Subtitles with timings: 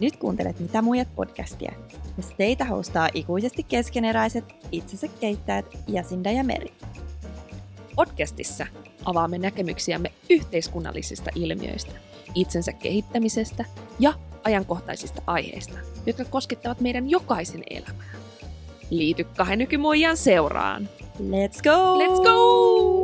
[0.00, 1.72] Nyt kuuntelet Mitä muijat podcastia,
[2.16, 6.72] missä teitä hostaa ikuisesti keskeneräiset itsensä keittäjät Jasinda ja Meri.
[7.94, 8.66] Podcastissa
[9.04, 11.92] avaamme näkemyksiämme yhteiskunnallisista ilmiöistä,
[12.34, 13.64] itsensä kehittämisestä
[13.98, 14.12] ja
[14.44, 18.12] ajankohtaisista aiheista, jotka koskettavat meidän jokaisen elämää.
[18.90, 20.88] Liity kahden nykymuijan seuraan.
[21.18, 21.98] Let's go!
[21.98, 22.95] Let's go!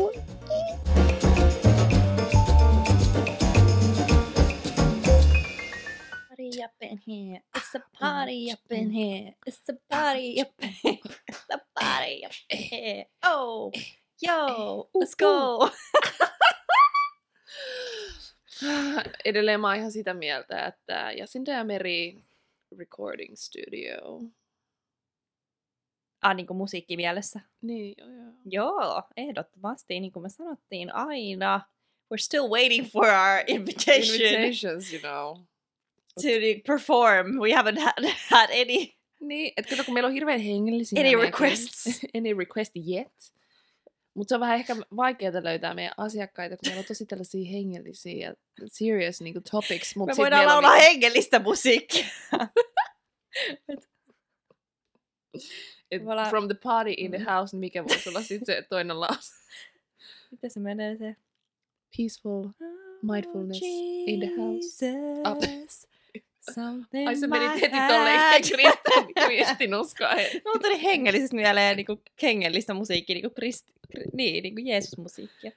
[6.62, 10.68] Party up in here, it's a party up in here, it's a party up in
[10.68, 10.98] here,
[11.28, 13.04] it's a party up in here.
[13.22, 13.72] Oh,
[14.20, 15.70] yo, let's go!
[19.24, 22.24] Edelleen mä oon ihan sitä mieltä, että Jasinda ja Meri
[22.78, 24.20] Recording Studio.
[26.22, 27.40] Ah, niin kuin musiikkimielessä.
[27.62, 28.32] Niin, joo, joo.
[28.44, 31.60] Joo, ehdottomasti, niin kuin me sanottiin aina.
[32.14, 35.51] We're still waiting for our invitation, Invitations, you know.
[36.14, 36.28] To
[36.66, 37.38] perform.
[37.40, 38.88] We haven't had, had any.
[39.20, 41.00] Niin, että kato, kun meillä on hirveän hengellisiä.
[41.00, 41.84] Any meidän requests?
[42.18, 43.32] Any request yet.
[44.14, 48.12] Mutta se on vähän ehkä vaikeaa löytää meidän asiakkaita, kun meillä on tosi tällaisia hengellisiä
[48.28, 48.34] ja
[48.66, 49.96] serious niinku topics.
[49.96, 52.04] Mut Me voidaan laulaa niinku- hengellistä musiikkia.
[55.90, 57.24] et ollaan- From the party in the Mm.
[57.24, 59.32] house, niin mikä voisi olla sitten se toinen lause?
[60.30, 61.16] Miten se menee se?
[61.96, 62.48] Peaceful.
[63.02, 63.60] Mindfulness
[64.06, 64.86] in the house.
[65.24, 65.36] Ah.
[66.54, 68.42] Something Ai se meni heti tolleen heart.
[68.54, 70.10] kristin, kristinuskoa.
[70.44, 75.50] Mulla tuli hengellisestä mieleen niinku hengellistä musiikkia, niinku krist, kri, niin, niinku Jeesus-musiikkia.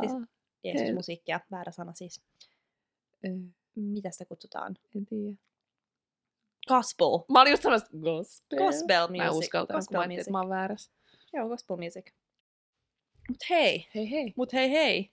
[0.00, 0.28] Siis-
[0.64, 2.20] Jeesus-musiikkia, väärä sana siis.
[3.74, 4.76] Mitä sitä kutsutaan?
[4.96, 5.36] En tiedä.
[6.68, 7.06] Gospel.
[7.32, 8.58] Mä olin just sanonut, gospel.
[8.58, 9.44] Gospel Mä en music.
[9.46, 10.32] uskaltanut, kun Gospel mä ajattelin, että music.
[10.32, 10.90] mä oon väärässä.
[11.32, 12.06] Joo, gospel music.
[13.28, 14.32] Mut hei, Hei hei.
[14.36, 15.10] mut hei hei.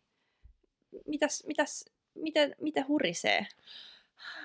[1.07, 3.47] Mitäs, mitäs, miten, miten hurisee?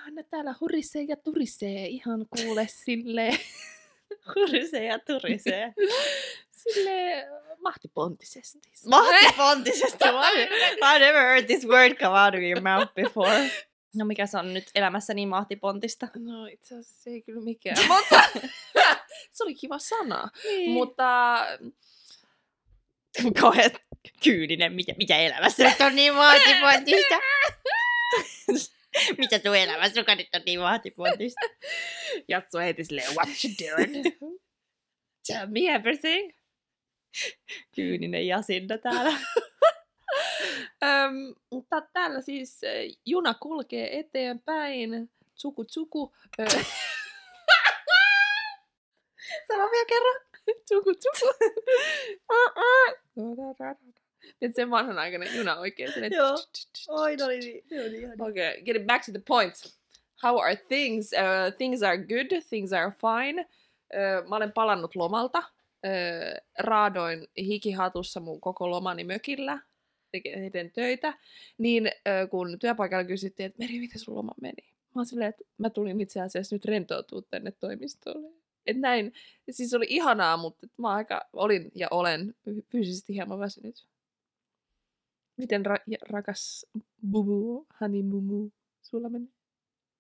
[0.07, 3.31] Anna täällä hurisee ja turisee ihan kuule sille
[4.35, 5.75] Hurisee ja turisee.
[6.51, 7.27] sille
[7.63, 8.59] mahtipontisesti.
[8.87, 10.05] Mahtipontisesti.
[10.85, 13.51] I've never heard this word come out of your mouth before.
[13.95, 16.09] No mikä se on nyt elämässä niin mahtipontista?
[16.15, 18.23] No itse asiassa se ei kyllä mikään, mutta
[19.33, 20.29] se oli kiva sana.
[20.45, 20.71] Niin.
[20.71, 21.39] Mutta
[23.41, 23.71] kauhean
[24.25, 27.15] kyyninen, mikä, mikä elämässä nyt on niin mahtipontista.
[29.19, 31.41] mitä sun elämässä joka nyt on niin mahtipontista?
[32.29, 34.05] Jatso heti silleen, what you doing?
[35.27, 36.33] Tell me everything.
[37.77, 39.13] Kyyninen Jasinda täällä.
[40.85, 42.61] Öm, mutta täällä siis
[43.07, 45.11] juna kulkee eteenpäin.
[45.35, 46.15] Tsuku tsuku.
[46.41, 46.45] Ö,
[49.49, 50.21] Sano vielä kerran.
[50.65, 51.27] tsuku tsuku.
[54.39, 55.91] Tiedätkö sen vanhanaikainen juna oikein?
[56.11, 56.39] Joo.
[56.89, 59.55] Oi, no niin, ihan Okay, getting back to the point.
[60.23, 61.11] How are things?
[61.13, 63.41] Uh, things are good, things are fine.
[63.43, 65.39] Uh, mä olen palannut lomalta.
[65.39, 69.59] Uh, raadoin hikihatussa mun koko lomani mökillä
[70.13, 71.15] tehdään töitä.
[71.59, 74.73] Niin uh, kun työpaikalla kysyttiin, että Meri, miten sun loma meni?
[74.95, 78.29] Mä oon silleen, että mä tulin itse asiassa nyt rentoutua tänne toimistolle.
[78.67, 79.13] Et näin,
[79.51, 82.35] siis oli ihanaa, mutta mä aika olin ja olen
[82.69, 83.87] fyysisesti hieman väsynyt.
[85.37, 86.67] Miten ra- rakas
[87.11, 88.51] bubu, honey mumu,
[88.83, 89.29] sulla meni?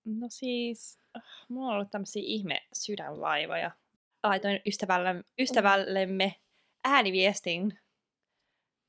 [0.04, 3.70] No siis, äh, mulla on ollut tämmöisiä ihme sydänvaivoja.
[4.22, 6.34] Laitoin ystävälle, ystävällemme
[6.84, 7.78] ääniviestin,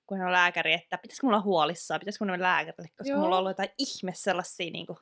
[0.08, 3.20] kun hän on lääkäri, että pitäisikö mulla huolissaan, pitäisikö mennä lääkärille, koska Joo.
[3.20, 4.98] mulla on ollut jotain ihme sellaisia niinku,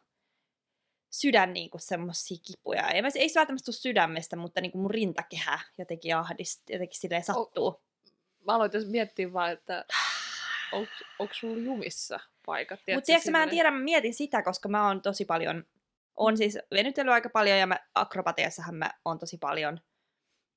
[1.10, 2.90] sydän niinku semmosia kipuja.
[2.90, 7.82] Ei, ei se välttämättä tule sydämestä, mutta niinku mun rintakehä jotenkin ahdistaa, jotenkin silleen sattuu.
[8.46, 9.86] Mä aloin miettiä vaan, että
[11.20, 12.80] onko sulla jumissa paikat?
[12.94, 15.64] Mutta tiedätkö, mä en tiedä, mä mietin sitä, koska mä oon tosi paljon,
[16.16, 19.80] on siis venytellyt aika paljon ja mä, akrobatiassahan mä oon tosi paljon,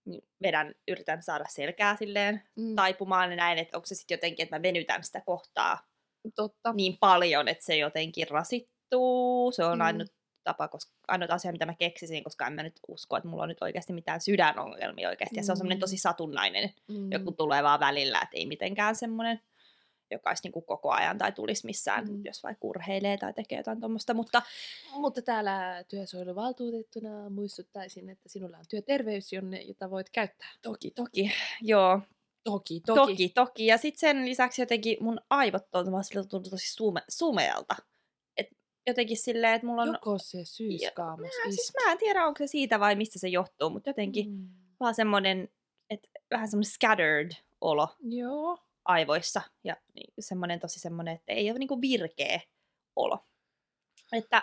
[0.07, 4.43] niin vedän, yritän saada selkää silleen Mm, taipumaan ja näin, että onko se sitten jotenkin,
[4.45, 5.87] että mä venytän sitä kohtaa
[6.35, 6.73] totta.
[6.73, 9.53] niin paljon, että se jotenkin rasittuu.
[9.53, 9.77] Se on Mm.
[9.83, 9.87] mm.
[9.87, 10.13] ainut
[10.45, 13.49] tapa, koska ainut asia, mitä mä keksisin, koska en mä nyt usko, että mulla on
[13.49, 15.37] nyt oikeasti mitään sydänongelmia oikeasti.
[15.37, 15.81] Ja se on semmoinen Mm.
[15.81, 17.13] tosi satunnainen, Mm.
[17.13, 19.41] joku tulee vaan välillä, että ei mitenkään semmoinen,
[20.11, 22.25] joka olisi niinku koko ajan tai tulisi missään, Mm.
[22.25, 24.15] jos vaikka urheilee tai tekee jotain tuommoista.
[24.15, 24.43] Mutta
[24.93, 30.49] Mutta täällä työsuojeluvaltuutettuna muistuttaisin, että sinulla on työterveys, jonne, jota voit käyttää.
[30.63, 32.01] toki, toki, joo,
[32.45, 33.29] Toki, toki, toki.
[33.29, 33.67] toki.
[33.67, 35.87] Ja sitten sen lisäksi jotenkin mun aivot on
[36.31, 37.77] tuntuu tosi sume, sumeelta.
[38.37, 38.47] Et
[38.87, 39.89] jotenkin silleen, että mulla on...
[39.93, 43.71] Joko se syyskaamos Mä, siis mä en tiedä, onko se siitä vai mistä se johtuu,
[43.71, 44.31] mutta jotenkin.
[44.31, 44.49] Mm.
[44.81, 45.49] vaan semmoinen,
[45.91, 47.31] että vähän semmoinen scattered
[47.61, 48.59] olo Joo.
[48.85, 52.41] Aivoissa ja niin, semmoinen tosi semmoinen, että ei ole niinku virkeä
[52.97, 53.27] olo.
[54.13, 54.43] Että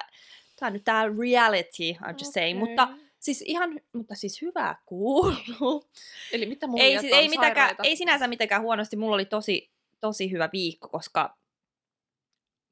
[0.61, 2.59] Tää on nyt tää reality, I'm just saying.
[2.59, 2.87] Mutta
[3.19, 5.89] siis ihan, mutta siis hyvä kuuluu.
[6.31, 8.95] Eli mitä mun ei, siis, ei, mitenkään, ei sinänsä mitenkään huonosti.
[8.95, 11.37] Mulla oli tosi, tosi hyvä viikko, koska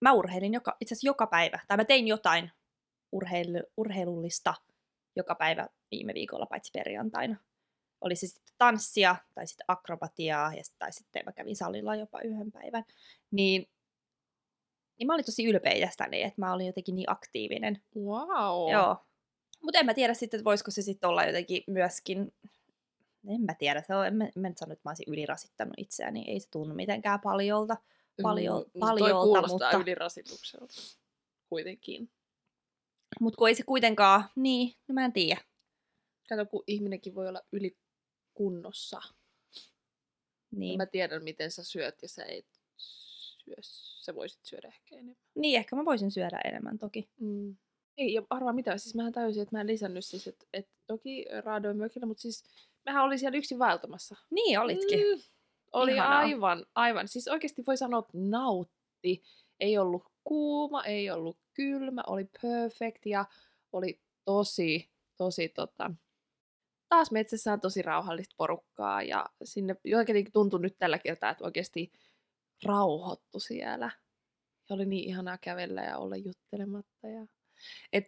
[0.02, 1.60] mä urheilin joka, itse asiassa joka päivä.
[1.68, 2.52] Tai mä tein jotain
[3.12, 4.54] urheilu, urheilullista
[5.16, 7.36] joka päivä viime viikolla, paitsi perjantaina.
[8.02, 12.52] Oli se sitten tanssia tai sitten akrobatiaa ja, tai sitten mä kävin salilla jopa yhden
[12.52, 12.84] päivän.
[13.32, 13.70] Niin,
[15.00, 17.82] niin mä olin tosi ylpeä tästäni, että mä olin jotenkin niin aktiivinen.
[17.96, 18.72] Wow.
[18.72, 18.98] Joo.
[19.64, 22.34] Mutta en mä tiedä sitten, että voisiko se sitten olla jotenkin myöskin,
[23.28, 25.74] en mä tiedä, se on, en, mä, en mä nyt sano, että mä olisin ylirasittanut
[25.78, 27.78] itseäni, ei se tunnu mitenkään paljolta,
[28.22, 30.74] paljon, Mm, paljolta, toi kuulostaa mutta, ylirasitukselta.
[31.50, 32.10] Kuitenkin.
[33.20, 35.42] mutta kun ei se kuitenkaan, niin, no mä en tiedä.
[36.30, 37.89] Kato, kun ihminenkin voi olla ylikunnossa.
[40.52, 40.60] Niin.
[40.60, 40.78] Niin.
[40.78, 42.46] Mä tiedän, miten sä syöt ja sä et
[42.78, 43.56] syö.
[43.62, 45.16] Sä voisit syödä ehkä enemmän.
[45.36, 47.10] niin, ehkä mä voisin syödä enemmän toki.
[47.20, 47.56] Mm.
[47.98, 51.26] Ei, ja arvaa mitä, siis mähän tajusin, että mä en lisännyt siis, että, että toki
[51.44, 52.44] raadoin mökillä, mutta siis
[52.86, 54.16] mähän olin siellä yksin vaeltamassa.
[54.30, 55.00] Niin, olitkin.
[55.00, 55.22] Mm,
[55.72, 56.20] oli Ihanaa.
[56.20, 57.08] aivan, aivan.
[57.08, 59.24] Siis oikeasti voi sanoa, että nautti.
[59.60, 63.26] Ei ollut kuuma, ei ollut kylmä, oli perfect ja
[63.74, 65.92] oli tosi, tosi tota...
[66.90, 71.92] Taas metsässä on tosi rauhallista porukkaa ja sinne jotenkin tuntui nyt tällä kertaa, että oikeasti
[72.64, 73.92] rauhoittu siellä.
[74.70, 77.08] Ja oli niin ihanaa kävellä ja olla juttelematta.
[77.08, 77.28] Ja...
[77.94, 78.06] Et,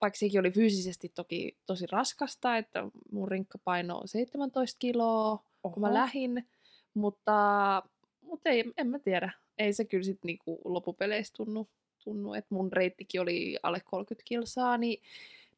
[0.00, 5.86] vaikka sekin oli fyysisesti toki tosi raskasta, että mun rinkkapaino on 17 kiloa, kun mä
[5.86, 5.94] Oho.
[5.94, 6.48] lähin,
[6.94, 7.82] mutta,
[8.20, 9.32] mutta ei, en mä tiedä.
[9.58, 11.68] Ei se kyllä sitten niinku loppupeleissä tunnu,
[12.04, 15.02] tunnu, että mun reittikin oli alle 30 kilsaa, niin,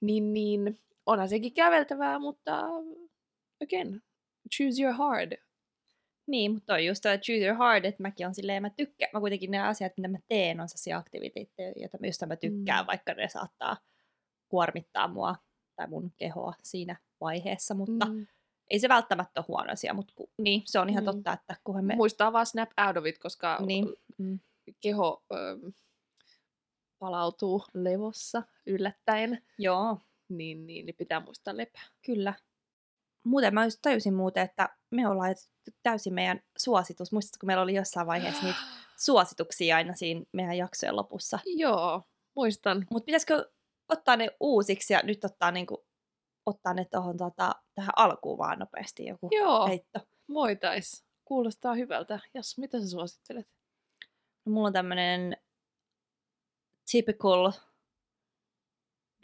[0.00, 2.60] niin, niin onhan sekin käveltävää, mutta
[3.62, 4.02] again,
[4.58, 5.32] choose your hard.
[6.26, 9.20] Niin, mutta on just toi choose your heart, että mäkin on silleen, mä tykkään, mä
[9.20, 12.86] kuitenkin ne asiat, mitä mä teen, on sellaisia aktiviteetteja, joita joista mä tykkään, Mm.
[12.86, 13.76] vaikka ne saattaa
[14.48, 15.36] kuormittaa mua
[15.76, 18.12] tai mun kehoa siinä vaiheessa, mutta mm.
[18.16, 18.26] Mm.
[18.70, 21.06] ei se välttämättä ole huono asia, mutta ku, niin, se on ihan Mm.
[21.06, 21.96] totta, että kunhan me...
[21.96, 23.86] Muistaa vaan snap out of it, koska Niin.
[24.18, 24.38] Mm.
[24.80, 25.36] keho ö,
[26.98, 29.98] palautuu levossa yllättäen, Joo,
[30.28, 31.82] niin, niin, niin pitää muistaa lepää.
[32.06, 32.34] kyllä.
[33.24, 35.34] Muuten mä just tajusin muuten, että me ollaan
[35.82, 37.12] täysin meidän suositus.
[37.12, 38.58] Muistatko, kun meillä oli jossain vaiheessa niitä
[39.06, 41.38] suosituksia aina siinä meidän jaksojen lopussa?
[41.46, 42.02] Joo,
[42.36, 42.86] muistan.
[42.90, 43.50] Mutta pitäisikö
[43.88, 45.86] ottaa ne uusiksi ja nyt ottaa, niinku,
[46.46, 50.00] ottaa ne tohon, tota, tähän alkuun vaan nopeasti joku Joo, heitto?
[50.32, 51.04] voitais.
[51.24, 52.20] Kuulostaa hyvältä.
[52.34, 53.48] Jas, mitä sä suosittelet?
[54.46, 55.36] No, mulla on tämmönen
[56.92, 57.52] typical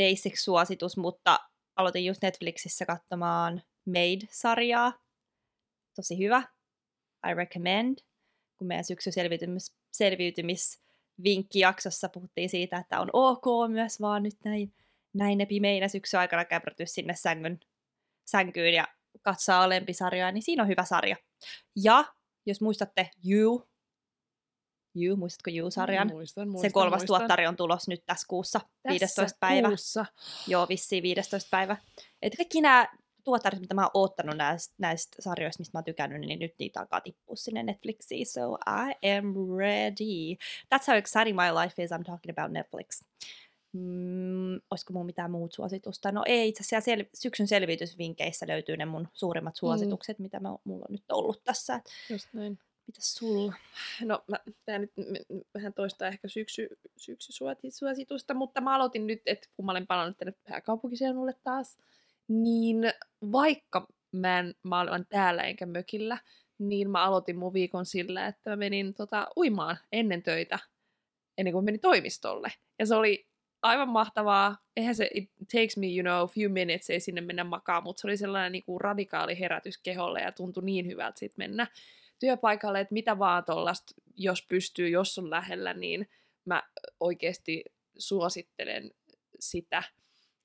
[0.02, 1.40] basic suositus, mutta
[1.76, 4.92] aloitin just Netflixissä katsomaan Made-sarjaa.
[5.96, 6.42] Tosi hyvä.
[7.30, 7.98] I recommend.
[8.58, 14.74] Kun meidän syksy selviytymis, selviytymisvinkkijaksossa puhuttiin siitä, että on ok myös vaan nyt näin,
[15.14, 17.60] näin pimeinä syksyn aikana käpertyä sinne sängyn,
[18.24, 18.88] sänkyyn ja
[19.22, 21.16] katsoa lempisarjaa, niin siinä on hyvä sarja.
[21.76, 22.04] Ja
[22.46, 23.68] jos muistatte You,
[24.96, 26.08] You, muistatko You-sarjan?
[26.08, 27.06] Muistan, muistan, Se kolmas muistan.
[27.06, 29.36] tuottari on tulos nyt tässä kuussa, Tässä 15.
[29.40, 29.68] päivä.
[29.68, 30.06] Kuussa.
[30.46, 31.48] Joo, vissiin 15.
[31.50, 31.76] päivä.
[32.22, 32.88] Et kaikki nämä
[33.24, 36.80] tuottarit, mitä mä oon oottanut näistä, näistä sarjoista, mistä mä oon tykännyt, niin nyt niitä
[36.80, 38.26] alkaa tippua sinne Netflixiin.
[38.26, 40.34] So I am ready.
[40.74, 41.90] That's how exciting my life is.
[41.90, 43.00] I'm talking about Netflix.
[43.72, 46.12] Mm, olisiko mun mitään muut suositusta?
[46.12, 50.22] No ei, itse asiassa sel- syksyn selviytysvinkeissä löytyy ne mun suurimmat suositukset, mm.
[50.22, 51.80] mitä mä, mulla on nyt ollut tässä.
[52.10, 52.58] Just näin.
[52.92, 53.52] Mitäs sulla?
[54.00, 54.36] No, mä,
[54.78, 54.92] nyt
[55.54, 60.34] vähän toistaa ehkä syksy, syksysuositusta, mutta mä aloitin nyt, että kun mä olen palannut tänne
[60.48, 61.78] pääkaupunkiseudulle taas,
[62.28, 62.78] niin
[63.32, 66.18] vaikka mä, en, mä olen täällä enkä mökillä,
[66.58, 70.58] niin mä aloitin mun viikon sillä, että mä menin tota, uimaan ennen töitä,
[71.38, 72.52] ennen kuin menin toimistolle.
[72.78, 73.26] Ja se oli
[73.62, 74.56] aivan mahtavaa.
[74.76, 78.00] Eihän se, it takes me, you know, a few minutes, ei sinne mennä makaan, mutta
[78.00, 81.66] se oli sellainen niin kuin radikaali herätys keholle ja tuntui niin hyvältä sit mennä
[82.22, 86.08] työpaikalle, että mitä vaan tollasta, jos pystyy, jos on lähellä, niin
[86.44, 86.62] mä
[87.00, 87.64] oikeasti
[87.98, 88.90] suosittelen
[89.38, 89.82] sitä.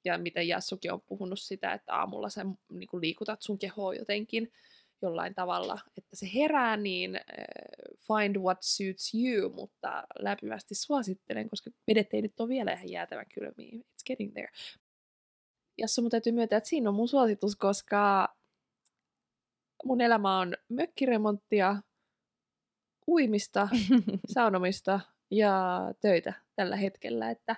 [0.06, 4.52] Ja mitä Jassukin on puhunut sitä, että aamulla sä niin kuin liikutat sun kehoa jotenkin
[5.02, 7.22] jollain tavalla, että se herää, niin äh,
[8.08, 13.26] find what suits you, mutta lämpimästi suosittelen, koska vedet ei nyt ole vielä ihan jäätävän
[13.34, 13.80] kylmiä.
[13.80, 14.50] It's getting there.
[15.78, 18.36] Jassu, mun täytyy myöntää, että siinä on mun suositus, koska
[19.86, 21.76] mun elämä on mökkiremonttia,
[23.08, 23.70] uimista,
[24.34, 25.00] saunomista
[25.32, 27.56] ja töitä tällä hetkellä, että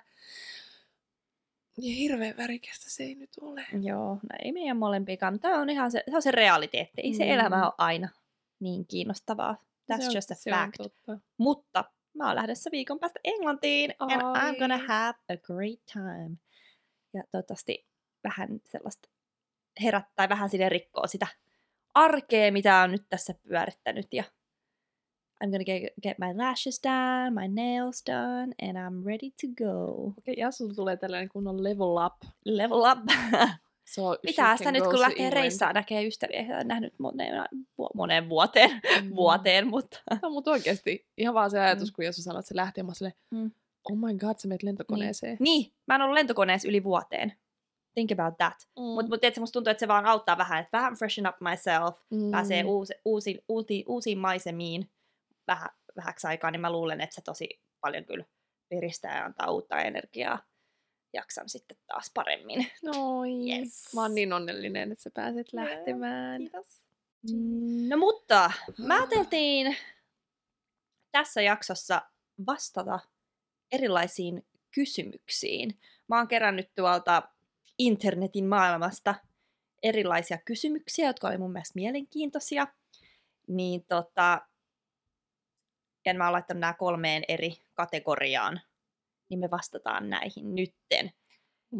[1.78, 3.66] ja hirveän värikästä se ei nyt ole.
[3.82, 5.40] Joo, no ei meidän molempikaan.
[5.40, 7.00] Tämä on ihan se, se, on se realiteetti.
[7.02, 7.30] Ei se Mm.
[7.30, 8.08] elämä ole aina
[8.60, 9.56] niin kiinnostavaa.
[9.92, 10.80] That's se on, just a se fact.
[11.08, 11.20] On.
[11.38, 11.84] Mutta
[12.14, 14.86] mä oon lähdössä viikon päästä Englantiin and I'm gonna Ai.
[14.86, 16.36] have a great time.
[17.14, 17.86] Ja toivottavasti
[18.24, 19.08] vähän sellaista
[19.82, 21.26] herättää, vähän sinne rikkoo sitä
[21.94, 24.06] arkea, mitä on nyt tässä pyörittänyt.
[24.12, 24.24] Ja
[25.44, 30.06] I'm gonna get, get my lashes done, my nails done, and I'm ready to go.
[30.18, 32.14] Okei, ja sulla tulee tällainen kunnon level up.
[32.44, 32.98] Level up.
[33.94, 37.44] So Mitä sitä nyt, kun lähtee reissaan, näkee ystäviä, on nähnyt moneen,
[37.94, 38.70] moneen vuoteen,
[39.02, 39.14] Mm.
[39.16, 41.94] vuoteen, mutta No, mutta oikeasti ihan vaan se ajatus, Mm.
[41.94, 43.50] kun Jeesus sanoi, että se lähti, ja mä silleen, Mm.
[43.90, 45.36] oh my god, sä menet lentokoneeseen.
[45.40, 47.32] Niin, mä en ollut lentokoneessa yli vuoteen.
[47.94, 48.68] Think about that.
[48.78, 48.82] Mm.
[48.82, 51.98] Mutta mut, tiedätkö, musta tuntuu, että se vaan auttaa vähän, että vähän freshen up myself,
[52.10, 52.30] mm.
[52.30, 54.90] pääsee uusi, uusi, uusi, uusiin maisemiin
[55.46, 58.24] vähän, vähäksi aikaa, niin mä luulen, että se tosi paljon kyllä
[58.68, 60.38] piristää ja antaa uutta energiaa.
[61.12, 62.66] Jaksan sitten taas paremmin.
[62.82, 63.28] Noi.
[63.50, 63.94] Yes.
[63.94, 66.40] Mä oon niin onnellinen, että sä pääset lähtemään.
[66.40, 66.80] Kiitos.
[67.88, 69.76] No mutta, mä ajateltiin
[71.12, 72.02] tässä jaksossa
[72.46, 73.00] vastata
[73.72, 75.78] erilaisiin kysymyksiin.
[76.08, 77.22] Mä oon kerännyt tuolta
[77.80, 79.14] internetin maailmasta
[79.82, 82.66] erilaisia kysymyksiä, jotka oli mun mielestä mielenkiintoisia.
[83.48, 84.40] Niin tota,
[86.06, 88.60] ja mä oon laittanut nämä kolmeen eri kategoriaan,
[89.28, 91.10] niin me vastataan näihin nytten.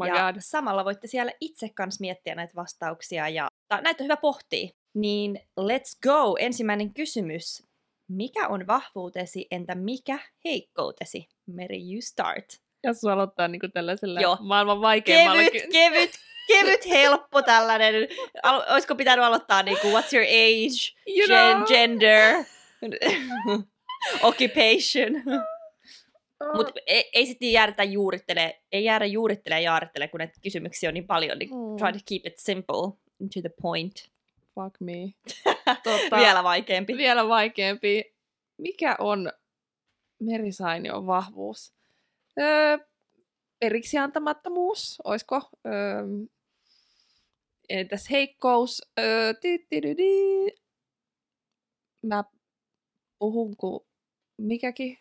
[0.00, 0.40] Oh ja god.
[0.40, 4.68] samalla voitte siellä itse kanssa miettiä näitä vastauksia ja näitä on hyvä pohtia.
[4.94, 6.36] Niin let's go!
[6.38, 7.62] Ensimmäinen kysymys.
[8.08, 11.28] Mikä on vahvuutesi, entä mikä heikkoutesi?
[11.46, 12.46] Meri, you start.
[12.82, 14.36] Ja sun aloittaa niinku tällaisella Joo.
[14.40, 15.42] maailman vaikeimmalla.
[15.42, 16.10] Kevyt, kevyt,
[16.48, 17.94] kevyt, helppo tällainen.
[18.42, 21.66] Al- olisiko pitänyt aloittaa niinku what's your age, You gen- know.
[21.68, 22.44] gender,
[24.22, 25.12] occupation.
[26.56, 30.94] Mutta ei, ei sitten jäädä juurittele, ei jäädä juurittele ja jaarittele, kun näitä kysymyksiä on
[30.94, 31.76] niin paljon, niin Mm.
[31.76, 32.82] try to keep it simple
[33.20, 33.94] and to the point.
[34.54, 34.94] Fuck me.
[35.84, 36.96] Tota, Vielä vaikeampi.
[36.96, 38.14] Vielä vaikeampi.
[38.58, 39.32] Mikä on
[40.20, 41.72] merisainion vahvuus?
[42.40, 42.78] Öö,
[43.58, 45.40] periksi antamattomuus, oisko?
[45.66, 46.02] Öö,
[47.68, 48.82] entäs heikkous?
[48.98, 49.32] Öö.
[52.02, 52.24] Mä
[53.18, 53.80] puhun kuin
[54.36, 54.98] mikäkin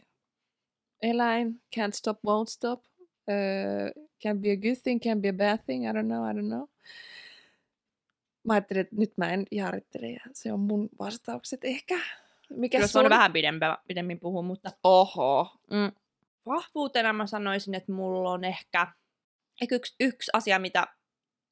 [1.02, 1.62] eläin.
[1.76, 2.84] Can't stop, won't stop.
[3.30, 3.92] Öö,
[4.24, 5.90] can be a good thing, can be a bad thing.
[5.90, 6.68] I don't know, I don't know.
[8.44, 12.00] Mä ajattelin, että nyt mä en jaarittele ja se on mun vastaukset ehkä.
[12.50, 15.52] Mikä Kyllä se on vähän pidempä, pidemmin puhua, mutta Oho.
[15.72, 15.92] mm,
[16.46, 18.88] vahvuutena mä sanoisin, että mulla on ehkä,
[19.62, 20.88] ehkä yksi, yksi asia, mitä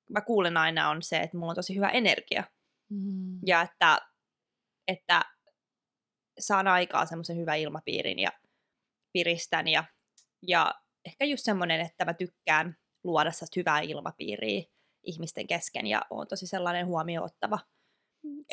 [0.10, 2.44] mä kuulen aina on se, että mulla on tosi hyvä energia.
[2.90, 3.40] Mm.
[3.46, 3.98] Ja että,
[4.88, 5.26] että
[6.40, 8.30] saan aikaa semmoisen hyvän ilmapiirin ja
[9.14, 9.68] piristän.
[9.68, 9.84] Ja,
[10.48, 10.74] ja
[11.06, 14.64] ehkä just semmoinen, että mä tykkään luoda sellaista hyvää ilmapiiriä
[15.04, 17.60] ihmisten kesken ja on tosi sellainen huomioon ottava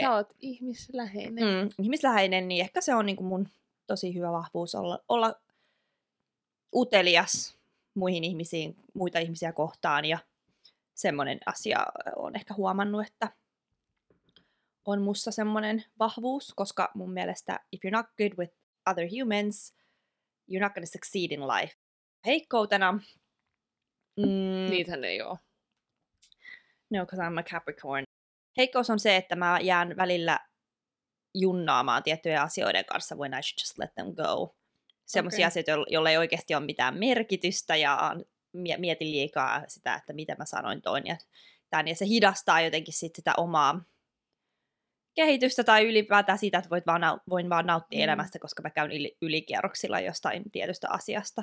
[0.01, 1.45] Sä oot ihmisläheinen.
[1.45, 3.49] mm, ihmisläheinen, niin ehkä se on niin kuin mun
[3.87, 5.35] tosi hyvä vahvuus olla, olla
[6.75, 7.59] utelias
[7.95, 10.19] muihin ihmisiin, muita ihmisiä kohtaan ja
[10.95, 13.29] semmoinen asia on ehkä huomannut, että
[14.85, 18.55] on mussa semmoinen vahvuus, koska mun mielestä if you're not good with
[18.91, 19.75] other humans,
[20.51, 21.75] you're not going to succeed in life.
[22.27, 22.93] Heikkoutena,
[24.17, 25.39] mm, Niitähän ei oo.
[26.91, 28.05] No, because I'm a Capricorn.
[28.57, 30.39] Heikkous on se, että mä jään välillä
[31.35, 34.55] junnaamaan tiettyjen asioiden kanssa when I should just let them go.
[35.07, 35.63] Sellaisia Okei.
[35.63, 38.17] asioita, joilla- ei oikeasti ole mitään merkitystä ja
[38.53, 41.17] mie- mietin liikaa sitä, että mitä mä sanoin toin ja
[41.71, 41.89] tämän.
[41.89, 43.81] Ja se hidastaa jotenkin sit sitä omaa
[45.15, 48.05] kehitystä tai ylipäätään sitä, että voit vaan, voin vaan nauttia Mm.
[48.05, 51.43] elämästä, koska mä käyn yli, ylikierroksilla jostain tietystä asiasta.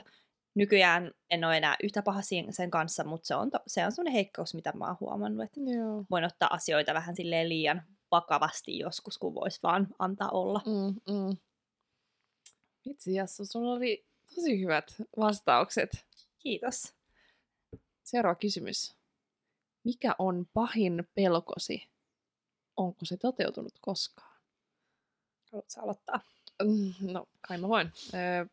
[0.56, 4.14] Nykyään en ole enää yhtä paha sen kanssa, mutta se on, to, se on sellainen
[4.14, 6.06] heikkous, mitä mä oon huomannut, että Joo.
[6.12, 10.62] voin ottaa asioita vähän silleen liian vakavasti joskus, kun voisi vaan antaa olla.
[10.66, 11.38] Mm, mm.
[12.86, 15.90] Vitsi Jassu, sulla oli tosi hyvät vastaukset.
[16.40, 16.94] Kiitos.
[18.04, 18.96] Seuraava kysymys.
[19.84, 21.88] Mikä on pahin pelkosi?
[22.78, 24.42] Onko se toteutunut koskaan?
[25.52, 26.20] Haluatko aloittaa?
[26.64, 27.92] Mm, No, kai mä voin.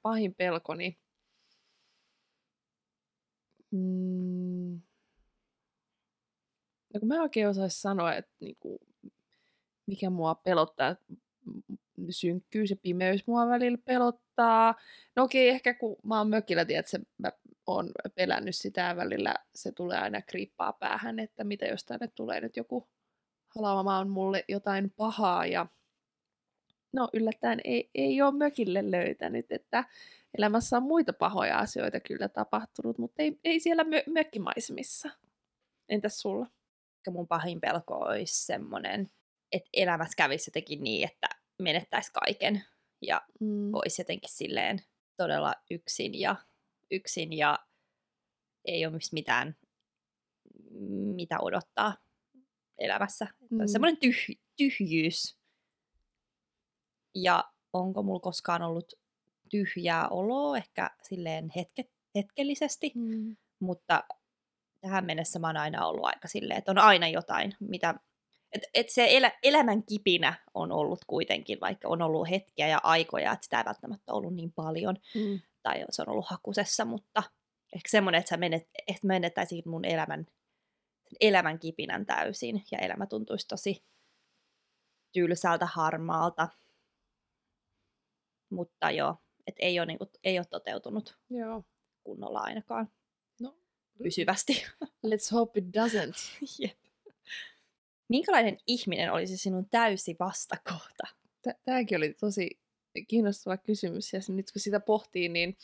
[0.03, 0.99] Pahin pelkoni.
[3.71, 4.81] Mm.
[6.95, 8.81] No kun mä oikein osaisi sanoa, että niinku,
[9.87, 10.97] mikä mua pelottaa.
[12.11, 14.75] Synkkyys ja pimeys mua välillä pelottaa.
[15.17, 17.33] No okei, ehkä kun mä oon mökillä, tiedät, se, mä
[17.67, 22.57] oon pelännyt sitä välillä se tulee aina kriippaa päähän, että mitä jos tänne tulee nyt
[22.57, 22.89] joku
[23.57, 25.67] halaamaan mulle jotain pahaa ja
[26.93, 29.85] no yllättäen ei, ei ole mökille löytänyt, että
[30.39, 35.11] elämässä on muita pahoja asioita kyllä tapahtunut, mutta ei, ei siellä mö, mökkimaisemissa.
[35.89, 36.47] Entäs sulla?
[37.11, 39.11] Mun pahin pelko olisi semmoinen,
[39.53, 41.29] että elämässä kävisi jotenkin niin, että
[41.59, 42.65] menettäisi kaiken
[43.03, 43.75] ja Mm.
[43.75, 44.79] olisi jotenkin silleen
[45.17, 46.37] todella yksin ja,
[46.91, 47.59] yksin ja
[48.65, 49.57] ei ole mitään,
[51.15, 51.95] mitä odottaa
[52.79, 53.27] elämässä.
[53.51, 53.59] Mm.
[53.67, 55.39] Semmoinen tyh- tyhjyys.
[57.15, 58.93] Ja onko mulla koskaan ollut
[59.51, 61.85] tyhjää oloa, ehkä silleen hetke,
[62.15, 63.37] hetkellisesti, mm.
[63.61, 64.05] mutta
[64.81, 67.95] tähän mennessä mä oon aina ollut aika silleen, että on aina jotain, mitä...
[68.53, 73.33] Et, et se elä, elämän kipinä on ollut kuitenkin, vaikka on ollut hetkiä ja aikoja,
[73.33, 75.41] että sitä ei välttämättä ollut niin paljon, mm.
[75.63, 77.23] tai se on ollut hakusessa, mutta
[77.75, 80.27] ehkä semmoinen, että, sä menet, että menettäisin mun elämän,
[81.21, 83.85] elämän kipinän täysin, ja elämä tuntuisi tosi
[85.13, 86.49] tylsältä, harmaalta.
[88.51, 91.65] Mutta joo, että ei ole, niinku, ei ole toteutunut joo.
[92.05, 92.89] kunnolla ainakaan
[94.03, 94.65] pysyvästi.
[95.11, 96.47] Let's hope it doesn't.
[96.59, 96.79] Jep.
[98.09, 101.07] Minkälainen ihminen olisi sinun täysi vastakohta?
[101.65, 102.61] Tämäkin oli tosi
[103.09, 105.57] kiinnostava kysymys, ja nyt kun sitä pohtii, niin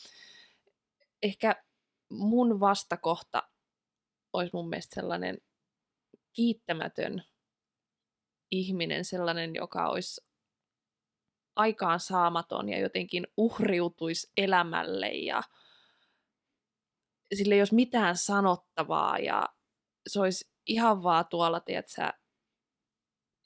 [1.23, 1.63] ehkä
[2.09, 3.43] mun vastakohta
[4.33, 5.37] olisi mun mielestä sellainen
[6.33, 7.23] kiittämätön
[8.51, 10.21] ihminen, sellainen, joka olisi
[11.55, 15.43] aikaan saamaton ja jotenkin uhriutuisi elämälle ja
[17.33, 19.49] sille ei olisi mitään sanottavaa ja
[20.07, 22.13] se olisi ihan vaan tuolla, tiedätkö,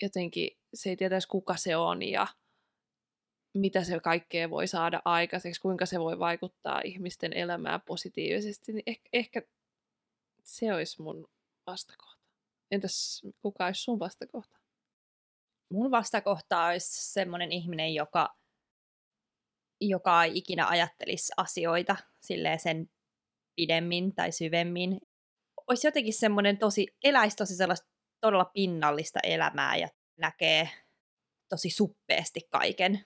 [0.01, 2.27] jotenkin se ei tietäisi kuka se on ja
[3.58, 9.10] mitä se kaikkea voi saada aikaiseksi, kuinka se voi vaikuttaa ihmisten elämään positiivisesti, niin ehkä,
[9.13, 9.41] ehkä
[10.44, 11.27] se olisi mun
[11.68, 12.20] vastakohta.
[12.72, 14.60] Entäs kuka olisi sun vastakohta?
[15.72, 18.36] Mun vastakohta olisi semmoinen ihminen, joka,
[19.82, 21.96] joka ei ikinä ajattelisi asioita
[22.58, 22.89] sen
[23.56, 25.01] pidemmin tai syvemmin.
[25.68, 27.88] Olisi jotenkin semmoinen tosi, eläisi tosi sellaista
[28.22, 30.70] todella pinnallista elämää ja näkee
[31.50, 33.06] tosi suppeasti kaiken,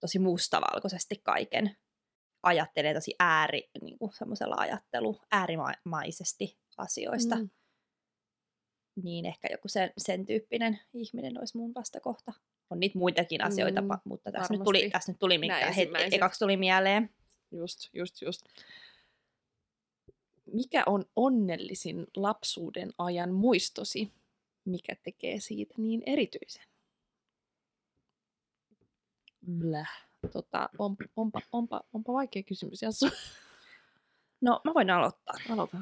[0.00, 1.76] tosi mustavalkoisesti kaiken.
[2.42, 7.36] Ajattelee tosi ääri, niin kuin semmoisella ajattelu, äärimaisesti asioista.
[7.36, 7.50] Mm.
[9.02, 12.32] Niin ehkä joku sen, sen tyyppinen ihminen olisi mun vastakohta.
[12.70, 15.74] On niitä muitakin asioita, mm, mutta tässä nyt, tuli, tässä nyt tuli, mikä
[16.12, 17.10] ekaksi tuli mieleen.
[17.52, 18.42] Just, just, just
[20.52, 24.12] mikä on onnellisin lapsuuden ajan muistosi?
[24.64, 26.62] Mikä tekee siitä niin erityisen?
[29.58, 30.08] Bläh.
[30.32, 33.08] Tota, on, onpa, onpa, onpa vaikea kysymys, Jassu.
[34.40, 35.34] No, mä voin aloittaa.
[35.50, 35.76] Aloita.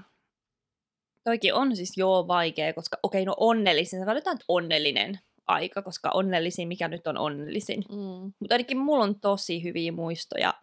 [1.24, 4.00] Toikin on siis joo vaikea, koska okei, okay, no onnellisin.
[4.00, 7.84] Sä valitaan onnellinen aika, koska onnellisin, mikä nyt on onnellisin.
[7.88, 8.32] Mm.
[8.40, 10.54] Mutta ainakin mulla on tosi hyviä muistoja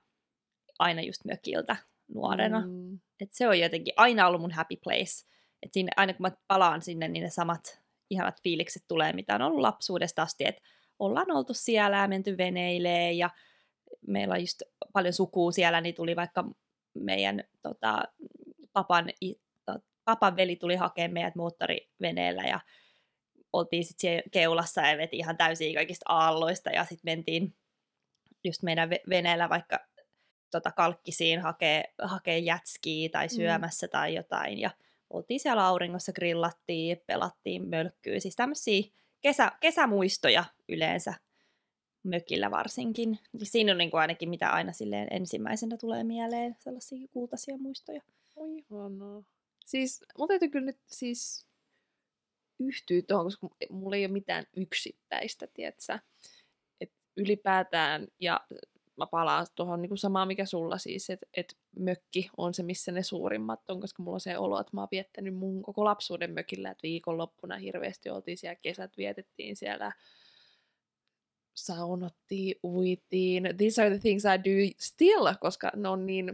[0.79, 1.75] aina just mökiltä
[2.13, 2.63] nuorena.
[2.67, 2.99] Mm.
[3.23, 5.27] Et se on jotenkin aina ollut mun happy place.
[5.61, 9.41] Et siinä, aina kun mä palaan sinne, niin ne samat ihanat fiilikset tulee, mitä on
[9.41, 10.43] ollut lapsuudesta asti.
[10.47, 10.61] Että
[10.99, 13.29] ollaan oltu siellä ja menty veneilee ja
[14.07, 14.61] meillä on just
[14.93, 16.43] paljon sukua siellä, niin tuli vaikka
[16.93, 18.03] meidän tota,
[18.73, 19.09] papan,
[19.65, 19.73] to,
[20.05, 22.59] papan veli tuli hakemaan meidät moottoriveneellä ja
[23.53, 27.55] oltiin sitten siellä keulassa ja veti ihan täysin kaikista aalloista ja sitten mentiin
[28.43, 29.79] just meidän veneellä vaikka
[30.57, 33.29] tota, kalkkisiin hakee, hakee jätskiä tai mm.
[33.29, 33.91] syömässä mm.
[33.91, 34.59] tai jotain.
[34.59, 34.69] Ja
[35.09, 38.19] oltiin siellä auringossa, grillattiin, pelattiin mölkkyä.
[38.19, 38.83] Siis tämmöisiä
[39.21, 41.13] kesä, kesämuistoja yleensä
[42.03, 43.19] mökillä varsinkin.
[43.33, 48.01] Niin siinä on niin kuin ainakin mitä aina silleen ensimmäisenä tulee mieleen, sellaisia kultaisia muistoja.
[48.35, 49.23] Oi ihanaa.
[49.65, 51.47] Siis mun täytyy kyllä nyt siis
[52.59, 55.99] yhtyä tuohon, koska mulla ei ole mitään yksittäistä, tietsä.
[56.81, 58.41] Et ylipäätään, ja
[58.97, 63.03] mä palaan tuohon niin samaan, mikä sulla siis, että et mökki on se, missä ne
[63.03, 66.71] suurimmat on, koska mulla on se olo, että mä oon viettänyt mun koko lapsuuden mökillä,
[66.71, 69.91] että viikonloppuna hirveästi oltiin siellä, kesät vietettiin siellä,
[71.53, 73.43] saunottiin, uitiin.
[73.57, 76.33] These are the things I do still, koska ne on niin,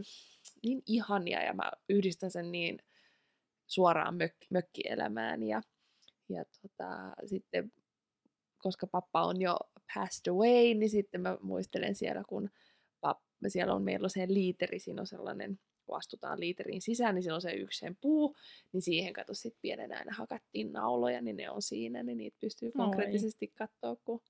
[0.62, 2.78] niin ihania ja mä yhdistän sen niin
[3.66, 5.42] suoraan mök- mökkielämään.
[5.42, 5.62] Ja,
[6.28, 7.72] ja tota, sitten
[8.62, 9.56] koska pappa on jo
[9.94, 12.50] passed away, niin sitten mä muistelen siellä, kun
[13.00, 17.22] pappa, siellä on meillä on se liiteri, siinä on sellainen, kun astutaan liiterin sisään, niin
[17.22, 18.36] siinä on se yksi sen puu,
[18.72, 22.72] niin siihen kato sitten pienenä aina hakattiin nauloja, niin ne on siinä, niin niitä pystyy
[22.72, 24.22] konkreettisesti katsoa, kun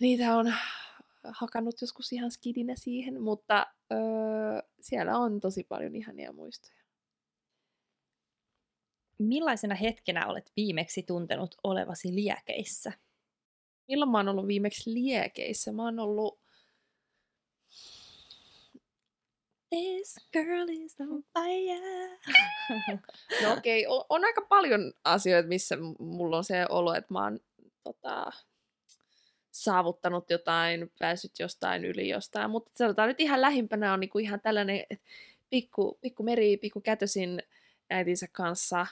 [0.00, 0.54] niitä on
[1.24, 3.98] hakannut joskus ihan skidinä siihen, mutta öö,
[4.80, 6.81] siellä on tosi paljon ihania muistoja.
[9.22, 12.92] Millaisena hetkenä olet viimeksi tuntenut olevasi liekeissä?
[13.88, 15.72] Milloin mä oon ollut viimeksi liekeissä?
[15.72, 16.42] Mä oon ollut...
[19.68, 22.18] This girl is on fire.
[23.42, 23.98] no okei, okay.
[23.98, 27.40] on, on aika paljon asioita, missä mulla on se olo, että mä oon
[27.84, 28.30] tota,
[29.50, 34.86] saavuttanut jotain, päässyt jostain yli jostain, mutta sanotaan nyt ihan lähimpänä on niinku ihan tällainen
[35.50, 37.42] pikku, pikku meri, pikku kätösin
[37.90, 38.86] äitinsä kanssa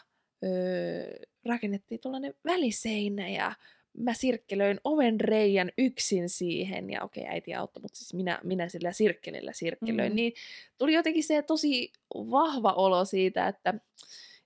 [0.44, 3.52] öö, rakennettiin tuollainen väliseinä ja
[3.98, 8.68] mä sirkkelöin oven reijän yksin siihen, ja okei, okay, äiti auttoi, mutta siis minä, minä
[8.68, 10.16] sillä sirkkelillä sirkkelöin, mm.
[10.16, 10.32] niin
[10.78, 13.74] tuli jotenkin se tosi vahva olo siitä, että,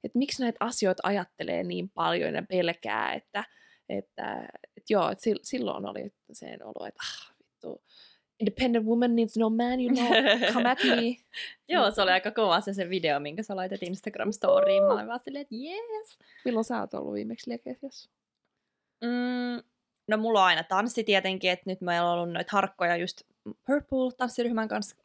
[0.05, 3.45] että miksi näitä asioita ajattelee niin paljon ja pelkää, että,
[3.89, 7.83] että, että joo, että silloin oli se olo, että ah, vittu,
[8.41, 10.09] independent woman needs no man, you know,
[10.53, 11.17] come at me.
[11.75, 14.83] joo, se oli aika kova se, se video, minkä sä laitat Instagram-storiin.
[14.83, 16.19] Mä olin vaan silleen, että yes.
[16.45, 18.11] Milloin sä oot ollut viimeksi liekeissä?
[19.05, 19.63] Mm,
[20.09, 23.23] no mulla on aina tanssi tietenkin, että nyt meillä on ollut noita harkkoja just
[23.67, 24.97] Purple-tanssiryhmän kanssa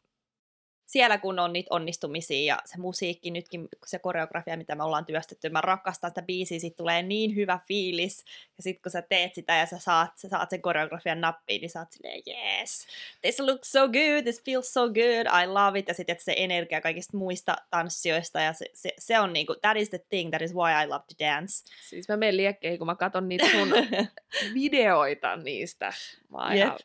[0.90, 5.48] siellä kun on niitä onnistumisia ja se musiikki nytkin, se koreografia, mitä me ollaan työstetty,
[5.48, 8.24] mä rakastan sitä biisiä, sit tulee niin hyvä fiilis,
[8.56, 11.70] ja sitten kun sä teet sitä ja sä saat, sä saat sen koreografian nappiin, niin
[11.70, 12.86] sä oot silleen, yes,
[13.20, 16.80] this looks so good, this feels so good, I love it, ja sitten se energia
[16.80, 20.54] kaikista muista tanssioista, ja se, se, se on niinku, that is the thing, that is
[20.54, 21.64] why I love to dance.
[21.88, 23.68] Siis mä menen liekkeihin, kun mä katson niitä sun
[24.54, 25.92] videoita niistä.
[26.28, 26.76] Mä yep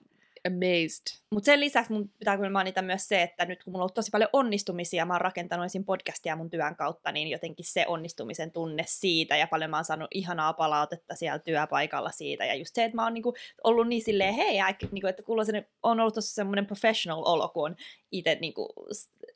[0.47, 1.19] amazed.
[1.31, 3.93] Mutta sen lisäksi mun pitää kyllä mainita myös se, että nyt kun mulla on ollut
[3.93, 5.85] tosi paljon onnistumisia, mä oon rakentanut esim.
[5.85, 10.07] podcastia mun työn kautta, niin jotenkin se onnistumisen tunne siitä ja paljon mä oon saanut
[10.13, 12.45] ihanaa palautetta siellä työpaikalla siitä.
[12.45, 14.59] Ja just se, että mä oon niinku ollut niin silleen, hei,
[14.91, 17.75] niinku, että kuuluu sen, on ollut tosi semmoinen professional olo, kun on
[18.11, 18.73] itse niinku,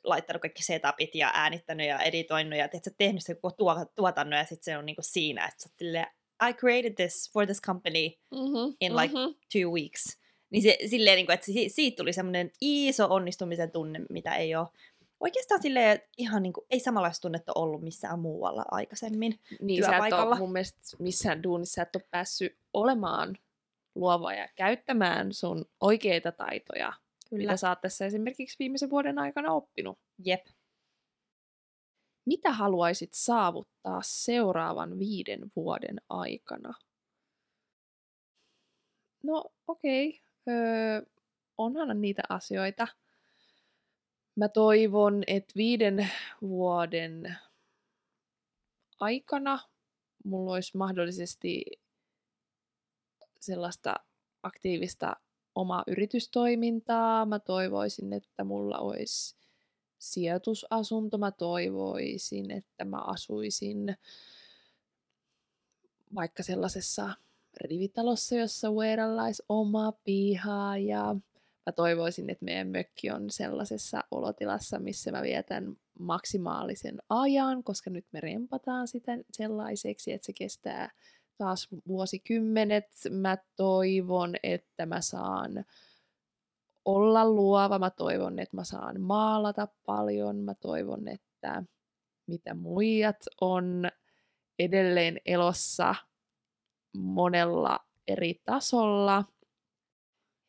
[0.04, 4.64] laittanut kaikki setupit ja äänittänyt ja editoinut ja teet, tehnyt se koko tuotannon ja sitten
[4.64, 6.06] se on niinku siinä, että sä silleen,
[6.48, 9.34] I created this for this company mm-hmm, in like mm-hmm.
[9.52, 10.20] two weeks.
[10.50, 14.68] Niin se, silleen, niin kuin, että siitä tuli semmoinen iso onnistumisen tunne, mitä ei ole
[15.20, 20.34] oikeastaan silleen, ihan niin kuin, ei samanlaista tunnetta ollut missään muualla aikaisemmin niin, työpaikalla.
[20.34, 23.36] Sä mun mielestä missään duunissa et ole päässyt olemaan
[23.94, 26.92] luova ja käyttämään sun oikeita taitoja,
[27.30, 27.42] Kyllä.
[27.42, 29.98] mitä sä oot tässä esimerkiksi viimeisen vuoden aikana oppinut.
[30.24, 30.46] Jep.
[32.26, 36.74] Mitä haluaisit saavuttaa seuraavan viiden vuoden aikana?
[39.22, 41.02] No okei, okay öö,
[41.58, 42.88] onhan niitä asioita.
[44.36, 46.10] Mä toivon, että viiden
[46.42, 47.36] vuoden
[49.00, 49.58] aikana
[50.24, 51.64] mulla olisi mahdollisesti
[53.40, 53.94] sellaista
[54.42, 55.16] aktiivista
[55.54, 57.26] omaa yritystoimintaa.
[57.26, 59.36] Mä toivoisin, että mulla olisi
[59.98, 61.18] sijoitusasunto.
[61.18, 63.96] Mä toivoisin, että mä asuisin
[66.14, 67.14] vaikka sellaisessa
[67.60, 71.16] rivitalossa, jossa Weiralla olisi oma piha ja
[71.66, 78.06] mä toivoisin, että meidän mökki on sellaisessa olotilassa, missä mä vietän maksimaalisen ajan, koska nyt
[78.12, 80.90] me rempataan sitä sellaiseksi, että se kestää
[81.38, 82.86] taas vuosikymmenet.
[83.10, 85.64] Mä toivon, että mä saan
[86.84, 91.62] olla luova, mä toivon, että mä saan maalata paljon, mä toivon, että
[92.26, 93.90] mitä muijat on
[94.58, 95.94] edelleen elossa–
[96.96, 99.24] monella eri tasolla.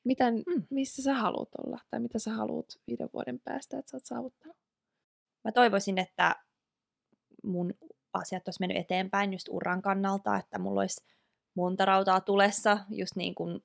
[0.04, 0.64] Miten, mm.
[0.70, 4.58] missä sä haluat olla tai mitä sä haluat viiden vuoden päästä, että sä oot saavuttanut?
[5.44, 6.36] Mä toivoisin, että
[7.44, 7.74] mun
[8.14, 11.04] asiat olisi mennyt eteenpäin just uran kannalta, että mulla olisi
[11.56, 13.64] monta rautaa tulessa just niin kuin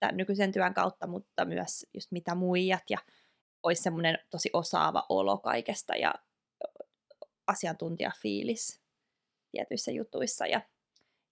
[0.00, 2.98] tämän nykyisen työn kautta, mutta myös just mitä muijat ja
[3.62, 6.14] olisi semmoinen tosi osaava olo kaikesta ja
[7.46, 8.80] asiantuntijafiilis
[9.50, 10.60] tietyissä jutuissa ja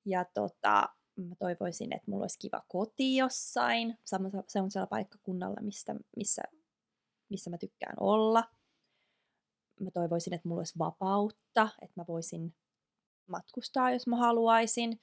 [0.05, 3.99] ja tota, mä toivoisin, että mulla olisi kiva koti jossain,
[4.49, 6.43] sellaisella paikkakunnalla, mistä, missä,
[7.29, 8.45] missä mä tykkään olla.
[9.81, 12.55] Mä toivoisin, että mulla olisi vapautta, että mä voisin
[13.27, 15.01] matkustaa, jos mä haluaisin.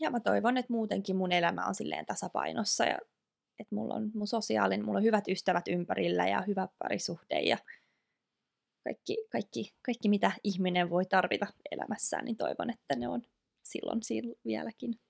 [0.00, 2.98] Ja mä toivon, että muutenkin mun elämä on silleen tasapainossa ja
[3.58, 7.58] että mulla on mun sosiaalinen, mulla on hyvät ystävät ympärillä ja hyvä parisuhde ja
[8.84, 13.22] kaikki, kaikki, kaikki mitä ihminen voi tarvita elämässään, niin toivon, että ne on
[13.64, 15.00] silloin siinä vieläkin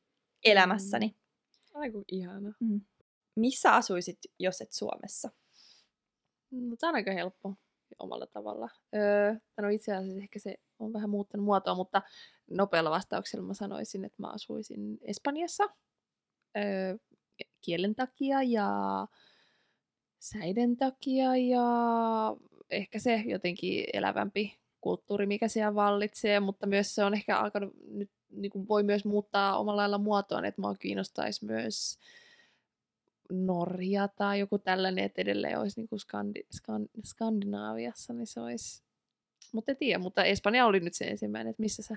[0.45, 1.07] elämässäni.
[1.07, 1.81] Mm.
[1.81, 2.53] Aiku ihana.
[2.61, 2.81] Mm.
[3.37, 5.31] Missä asuisit, jos et Suomessa?
[6.51, 7.55] No, tämä on aika helppo
[7.99, 8.69] omalla tavalla.
[8.95, 12.03] Öö, no itse asiassa ehkä se on vähän muuttanut muotoa, mutta
[12.51, 15.65] nopealla vastauksella mä sanoisin, että mä asuisin Espanjassa
[16.57, 16.97] öö,
[17.61, 18.69] kielen takia ja
[20.19, 21.67] säiden takia ja
[22.71, 28.11] ehkä se jotenkin elävämpi kulttuuri, mikä siellä vallitsee, mutta myös se on ehkä alkanut nyt
[28.31, 31.99] niin kuin voi myös muuttaa omalla lailla muotoon, että mua kiinnostaisi myös
[33.31, 38.83] Norja tai joku tällainen, että edelleen olisi niin kuin Skandi- Skand- Skandinaaviassa, niin se olisi...
[39.53, 41.97] Mutta en tiedä, mutta Espanja oli nyt se ensimmäinen, että missä sä?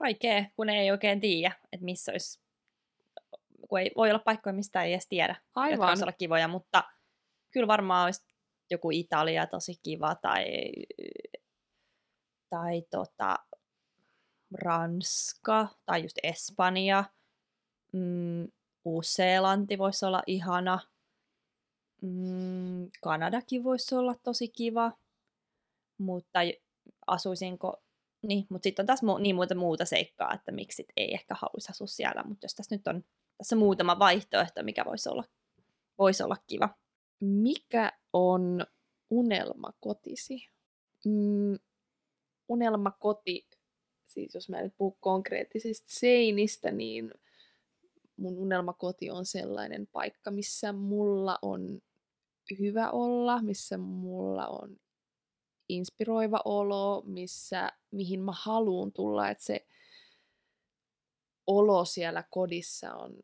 [0.00, 2.40] Vaikea, kun ei oikein tiedä, että missä olisi
[3.68, 5.88] kun ei voi olla paikkoja, mistä ei edes tiedä, jotka Aivan.
[5.88, 6.84] voisi olla kivoja, mutta
[7.50, 8.35] kyllä varmaan olisi
[8.70, 10.44] joku Italia tosi kiva tai,
[12.50, 13.36] tai tota,
[14.54, 17.04] Ranska tai just Espanja.
[17.92, 18.48] Mm,
[18.84, 20.78] Uusi-Seelanti voisi olla ihana.
[22.02, 24.92] Mm, Kanadakin voisi olla tosi kiva.
[25.98, 26.38] Mutta
[27.06, 27.82] asuisinko...
[28.22, 31.34] Niin, mutta sitten on taas mu- niin muuta muuta seikkaa, että miksi sit ei ehkä
[31.34, 32.22] haluaisi asua siellä.
[32.22, 33.04] Mutta jos tässä nyt on
[33.38, 35.24] tässä muutama vaihtoehto, mikä voisi olla,
[35.98, 36.68] voisi olla kiva.
[37.20, 38.66] Mikä on
[39.10, 40.48] unelmakotisi?
[41.04, 41.58] Mm,
[42.48, 43.48] unelmakoti,
[44.06, 47.10] siis jos mä nyt puhun konkreettisista seinistä, niin
[48.16, 51.80] mun unelmakoti on sellainen paikka, missä mulla on
[52.58, 54.76] hyvä olla, missä mulla on
[55.68, 59.66] inspiroiva olo, missä, mihin mä haluan tulla, että se
[61.46, 63.16] olo siellä kodissa on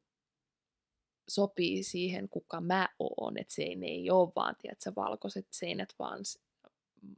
[1.29, 5.95] sopii siihen, kuka mä oon, että se ei, ne ei ole vaan, tiedätkö, valkoiset seinät,
[5.99, 6.19] vaan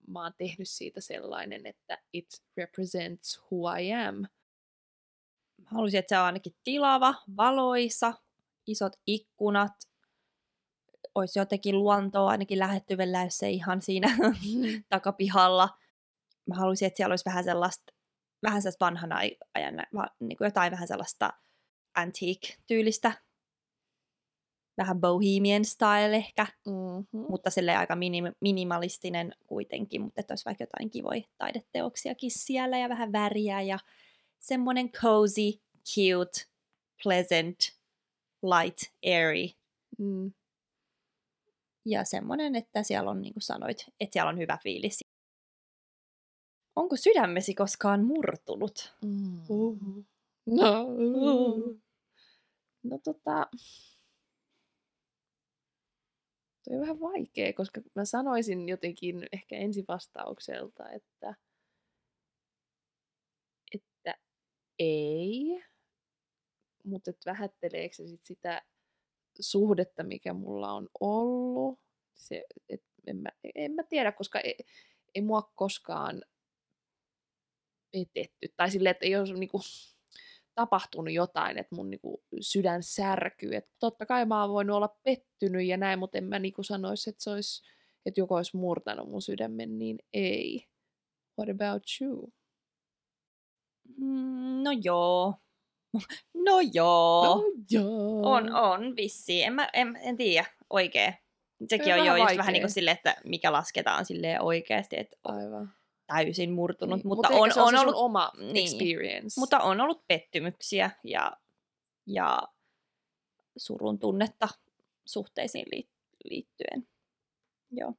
[0.07, 4.15] mä oon tehnyt siitä sellainen, että it represents who I am.
[5.57, 8.15] Mä haluaisin, että se on ainakin tilava, valoisa,
[8.67, 9.73] isot ikkunat,
[11.15, 14.17] olisi jotenkin luontoa ainakin lähettyvellä, jos se ihan siinä
[14.89, 15.79] takapihalla.
[16.47, 17.93] Mä haluaisin, että siellä olisi vähän sellaista,
[18.43, 19.13] vähän sellaista vanhan
[19.55, 19.75] ajan,
[20.21, 21.33] niin kuin jotain vähän sellaista
[21.95, 23.13] antique-tyylistä,
[24.77, 27.27] vähän bohemian style ehkä, Mm-hmm.
[27.29, 32.89] mutta sille aika minim- minimalistinen kuitenkin, mutta että olisi vaikka jotain kivoja taideteoksiakin siellä ja
[32.89, 33.79] vähän väriä ja
[34.41, 35.51] semmoinen cozy,
[35.95, 36.41] cute,
[37.03, 37.59] pleasant,
[38.43, 39.49] light, airy
[39.99, 40.33] Mm.
[41.85, 45.05] ja semmoinen, että siellä on, niin kuin sanoit, että siellä on hyvä fiilis.
[46.77, 48.95] Onko sydämesi koskaan murtunut?
[49.03, 49.41] Mm.
[50.47, 50.87] No.
[52.83, 53.47] no tota,
[56.65, 61.35] toi on vähän vaikea, koska mä sanoisin jotenkin ehkä ensivastaukselta, että,
[63.75, 64.15] että
[64.79, 65.65] ei,
[66.85, 68.63] mutta et vähätteleekö se sit sitä
[69.41, 71.81] suhdetta, mikä mulla on ollut.
[72.15, 74.57] Se, et en, mä, en mä tiedä, koska ei,
[75.15, 76.23] ei mua koskaan
[77.93, 78.55] petetty.
[78.57, 79.61] Tai silleen, että ei ole niinku,
[80.55, 83.57] tapahtunut jotain, että mun niinku, sydän särkyy.
[83.57, 87.11] Et totta kai mä oon voinut olla pettynyt ja näin, mutta en mä niinku sanoisi,
[87.11, 87.63] että se olisi,
[88.07, 90.67] että joku olisi murtanut mun sydämen, niin ei.
[91.39, 92.33] What about you?
[93.97, 95.35] Mm, No joo.
[96.47, 97.45] No joo.
[97.71, 98.21] joo.
[98.23, 99.43] On, on vissi.
[99.43, 101.15] En, mä, en, en tiedä oikein.
[101.69, 102.39] Sekin on on jo vähän just vaikea.
[102.39, 105.73] vähän niin kuin silleen, että mikä lasketaan silleen oikeasti, että Aivan.
[106.07, 106.97] Täysin murtunut.
[106.97, 108.57] Niin, Mutta mut on, se on, on ollut oma niin.
[108.57, 109.41] experience.
[109.41, 111.33] Mutta on ollut pettymyksiä ja,
[112.07, 112.43] ja
[113.57, 114.49] surun tunnetta
[115.05, 116.89] suhteisiin liit- liittyen.
[117.71, 117.95] Joo.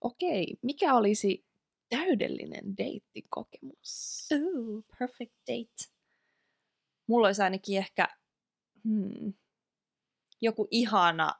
[0.00, 1.44] Okei, mikä olisi
[1.88, 4.28] täydellinen deittikokemus?
[4.32, 5.94] Ooh, perfect date.
[7.06, 8.08] Mulla olisi ainakin ehkä
[8.84, 9.34] hmm,
[10.40, 11.32] joku ihana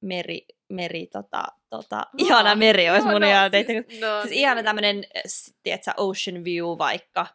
[0.00, 3.84] meri, meri tota, tota, ihana meri olisi mun ihana date.
[3.88, 7.26] Siis, no, Siis ihana tämmönen, s- tiedätkö, ocean view vaikka,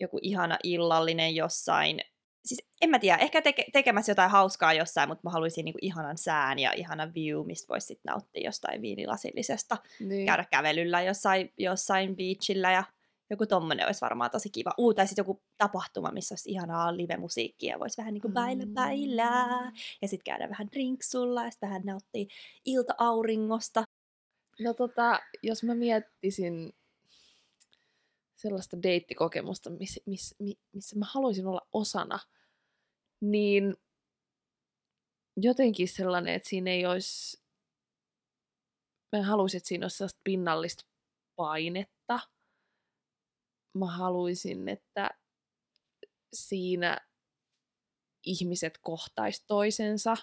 [0.00, 2.00] joku ihana illallinen jossain.
[2.44, 6.18] Siis en mä tiedä, ehkä teke, tekemässä jotain hauskaa jossain, mutta mä haluaisin niinku ihanan
[6.18, 9.76] sään ja ihana view, mistä voisi sitten nauttia jostain viinilasillisesta.
[10.00, 10.26] niin.
[10.26, 12.84] Käydä kävelyllä jossain, jossain beachillä ja
[13.30, 14.70] joku tommonen olisi varmaan tosi kiva.
[14.78, 19.72] Uu, tai sitten joku tapahtuma, missä olisi ihanaa live-musiikkia ja voisi vähän niinku baila baila.
[20.02, 22.24] Ja sitten käydä vähän drinksulla ja sitten vähän nauttia
[22.64, 23.84] ilta-auringosta.
[24.60, 26.72] No tota, jos mä miettisin
[28.36, 32.18] sellaista deittikokemusta, miss, miss, mi- missä mä haluaisin olla osana,
[33.20, 33.76] niin
[35.36, 37.42] jotenkin sellainen, että siinä ei olisi,
[39.12, 40.84] mä haluaisin, että siinä olisi sellaista pinnallista
[41.36, 42.20] painetta.
[43.74, 45.10] Mä haluaisin, että
[46.32, 47.00] siinä
[48.26, 50.16] ihmiset kohtais toisensa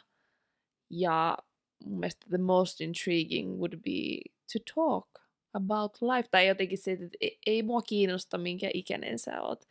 [0.90, 1.38] ja
[1.86, 5.08] mun mielestä the most intriguing would be to talk
[5.54, 6.28] about life.
[6.32, 9.64] Tai jotenkin se, että ei- ei mua kiinnosta, minkä ikäinen sä oot.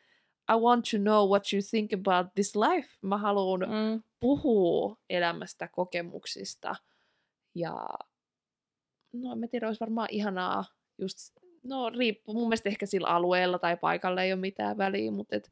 [0.53, 2.89] I want to know what you think about this life.
[3.03, 4.03] Mä haluan Mm.
[4.21, 6.75] puhua elämästä, kokemuksista.
[7.55, 7.89] Ja
[9.13, 10.65] no en mä tiedä, olisi varmaan ihanaa
[10.99, 11.19] just,
[11.63, 15.51] no riippuu, mun mielestä ehkä sillä alueella tai paikalla ei ole mitään väliä, mutta et,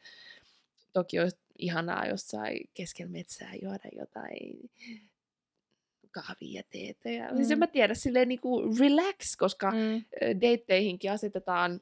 [0.93, 4.71] toki olisi ihanaa jossain keskellä metsää juoda jotain
[6.11, 7.11] kahvia ja teetä.
[7.11, 7.37] Ja, mm.
[7.37, 7.61] Siis en Mm.
[7.61, 10.05] mä tiedä, silleen niinku relax, koska Mm.
[10.41, 11.81] deitteihinkin asetetaan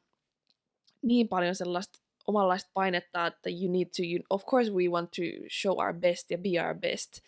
[1.03, 5.23] niin paljon sellaista omanlaista painetta, että you need to, you, of course we want to
[5.63, 7.21] show our best ja be our best,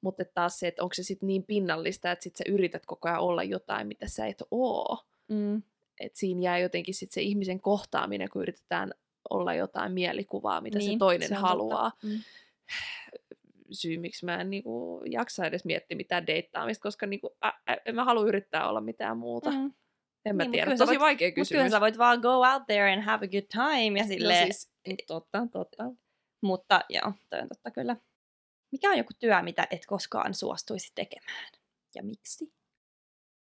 [0.00, 3.20] mutta taas se, että onko se sitten niin pinnallista, että sit sä yrität koko ajan
[3.20, 5.04] olla jotain, mitä sä et oo.
[5.28, 5.62] Mm.
[6.00, 8.90] Et siinä jää jotenkin sit se ihmisen kohtaaminen, kun yritetään
[9.30, 11.90] olla jotain mielikuvaa, mitä niin, se toinen se haluaa.
[11.90, 12.06] Totta.
[12.06, 12.20] Mm.
[13.72, 17.94] Syy, miksi mä en niinku, jaksa edes miettiä mitään deittaamista, koska niinku, ä, ä, en
[17.94, 19.50] mä halua yrittää olla mitään muuta.
[19.50, 19.72] Mm.
[20.24, 21.70] En mä Niin, tiedä, kyllä tosi voit- vaikea Mut kyllä kysymys.
[21.72, 24.72] sä voit vaan go out there and have a good time ja silleen, No siis,
[25.06, 25.84] totta, totta.
[26.42, 27.96] mutta joo, toi on totta kyllä.
[28.72, 31.48] Mikä on joku työ, mitä et koskaan suostuisi tekemään?
[31.94, 32.52] Ja miksi?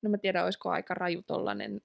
[0.04, 1.82] No mä tiedän, olisiko aika raju tollanen,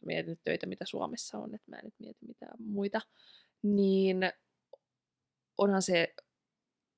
[0.00, 3.00] jos mietin nyt töitä, mitä Suomessa on, että mä en nyt mieti mitään muita,
[3.62, 4.18] niin
[5.58, 6.14] onhan se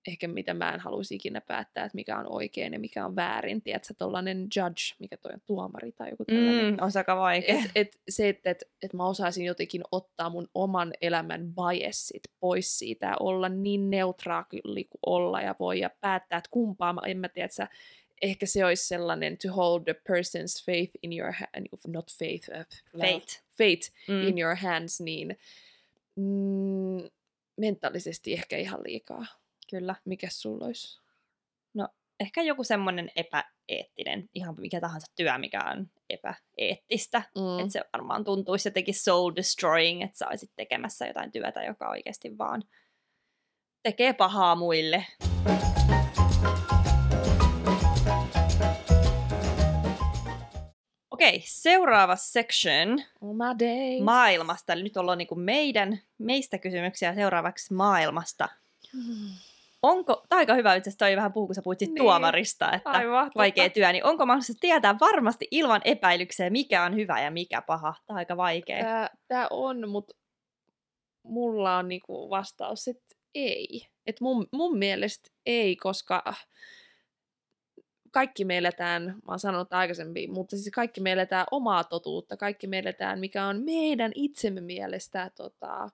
[0.09, 3.63] ehkä mitä mä en haluaisi ikinä päättää, että mikä on oikein ja mikä on väärin.
[3.63, 6.75] Tiedätkö, tollanen judge, mikä toi on tuomari tai joku tällainen.
[6.75, 7.55] Mm, on se aika vaikea.
[7.55, 12.79] Et, et, se, että et, et mä osaisin jotenkin ottaa mun oman elämän biasit pois
[12.79, 17.19] siitä ja olla niin neutraali kuin olla ja voi ja päättää, että kumpaa, mä- en
[17.19, 17.49] mä tiedä,
[18.23, 23.01] ehkä se olisi sellainen to hold the person's faith in your hand, not faith, uh,
[23.01, 23.43] Fate.
[23.59, 24.29] fate Mm.
[24.29, 25.39] in your hands, niin
[26.17, 27.11] mm,
[27.57, 29.27] mentaalisesti ehkä ihan liikaa.
[29.71, 29.95] Kyllä.
[30.05, 31.03] Mikäs sulla olisi?
[32.21, 37.23] Ehkä joku semmoinen epäeettinen, ihan mikä tahansa työ, mikä on epäeettistä.
[37.35, 37.41] Mm.
[37.43, 37.59] Mm.
[37.59, 42.39] Että se varmaan tuntuisi jotenkin soul destroying, että sä olisit tekemässä jotain työtä, joka oikeasti
[42.39, 42.63] vaan
[43.83, 45.07] tekee pahaa muille.
[51.23, 54.03] Okei, seuraava section Oma days.
[54.05, 54.73] maailmasta.
[54.73, 58.49] Eli nyt ollaan niinku meidän, meistä kysymyksiä seuraavaksi maailmasta.
[59.83, 61.95] Onko, tämä on aika hyvä itse asiassa toi vähän puhuu, kun sä Niin.
[61.97, 63.39] tuomarista, että Aivan, totta.
[63.39, 67.95] vaikea työ, niin onko mahdollista tietää varmasti ilman epäilyksiä, mikä on hyvä ja mikä paha?
[68.07, 68.85] Tämä on aika vaikea.
[68.85, 70.15] Tää, tää on, mutta
[71.23, 73.87] mulla on niinku vastaus, että ei.
[74.07, 76.23] Et mun, mun mielestä ei, koska
[78.13, 82.67] kaikki me eletään, mä oon sanonut aikaisemmin, mutta siis kaikki me eletään omaa totuutta, kaikki
[82.67, 85.89] me eletään, mikä on meidän itsemme mielestä tota,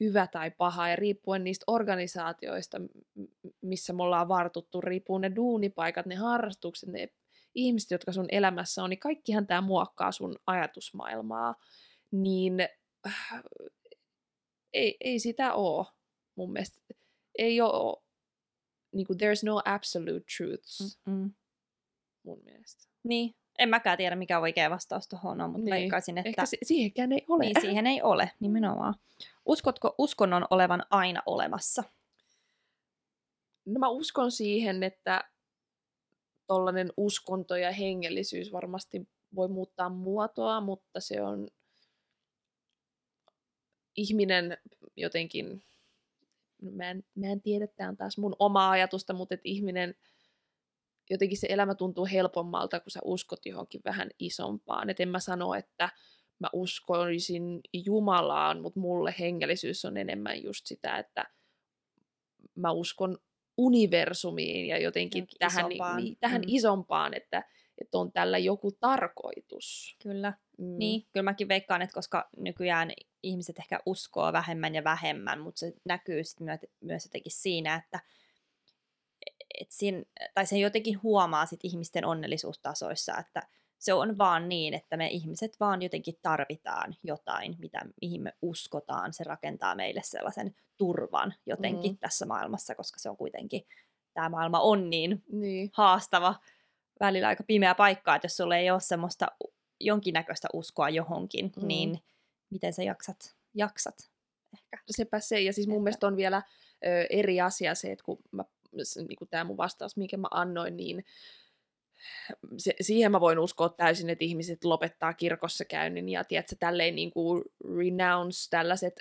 [0.00, 2.80] hyvä tai paha, ja riippuen niistä organisaatioista,
[3.60, 7.08] missä me ollaan vartuttu, riippuu ne duunipaikat, ne harrastukset, ne
[7.54, 11.54] ihmiset, jotka sun elämässä on, niin kaikkihan tämä muokkaa sun ajatusmaailmaa,
[12.10, 12.60] niin
[13.06, 13.42] äh,
[14.72, 15.86] ei, ei sitä ole
[16.34, 16.80] mun mielestä.
[17.38, 18.02] Ei ole,
[18.94, 21.30] niin kuin, there's no absolute truths Mm.
[22.22, 22.88] Mun mielestä.
[23.02, 25.70] Niin, en mäkään tiedä, mikä oikea vastaus tuohon on, mutta Niin.
[25.74, 27.44] veikkaisin, että Ehkä si- siihenkään ei ole.
[27.44, 28.94] niin, siihen ei ole nimenomaan.
[29.46, 31.84] Uskotko uskonnon olevan aina olemassa?
[33.66, 35.24] No mä uskon siihen, että
[36.46, 41.48] tollainen uskonto ja hengellisyys varmasti voi muuttaa muotoa, mutta se on
[43.96, 44.58] ihminen
[44.96, 45.62] jotenkin,
[46.62, 49.94] no mä en, mä en tiedä, tämä on taas mun oma ajatusta, mutta että ihminen,
[51.10, 54.90] jotenkin se elämä tuntuu helpommalta, kun sä uskot johonkin vähän isompaan.
[54.90, 55.88] Et en mä sano, että
[56.38, 61.26] mä uskoisin Jumalaan, mutta mulle hengellisyys on enemmän just sitä, että
[62.54, 63.18] mä uskon
[63.56, 65.96] universumiin ja jotenkin Johonkin tähän, isompaan.
[65.96, 66.48] Niin, tähän Mm.
[66.48, 67.44] isompaan, että,
[67.78, 69.96] että on tällä joku tarkoitus.
[70.02, 70.32] Kyllä.
[70.58, 70.78] Mm.
[70.78, 72.90] Niin, kyllä mäkin veikkaan, että koska nykyään
[73.22, 78.00] ihmiset ehkä uskoo vähemmän ja vähemmän, mutta se näkyy sit myö- myös jotenkin siinä, että
[79.60, 80.02] et siinä,
[80.34, 83.42] tai se jotenkin huomaa sit ihmisten onnellisuustasoissa, että
[83.78, 89.12] se on vaan niin, että me ihmiset vaan jotenkin tarvitaan jotain, mitä, mihin me uskotaan.
[89.12, 91.98] Se rakentaa meille sellaisen turvan jotenkin Mm.
[91.98, 93.66] tässä maailmassa, koska se on kuitenkin,
[94.14, 95.70] tämä maailma on niin Niin.
[95.72, 96.34] haastava,
[97.00, 99.26] välillä aika pimeä paikka, että jos sulla ei ole semmoista
[99.80, 101.66] jonkinnäköistä uskoa johonkin, Mm.
[101.66, 101.98] niin
[102.50, 103.36] miten sä jaksat?
[103.54, 104.10] Jaksat
[104.54, 104.78] ehkä.
[104.90, 106.42] Sepä se, ja siis mun Että- mielestä on vielä
[106.86, 110.76] ö, eri asia se, että kun mä, niin kuin tämä mun vastaus, minkä mä annoin,
[110.76, 111.04] niin
[112.56, 117.10] se, siihen mä voin uskoa täysin, että ihmiset lopettaa kirkossa käynnin ja tiedätkö, tälleen niin
[117.10, 117.44] kuin
[117.78, 119.00] renounce tällaiset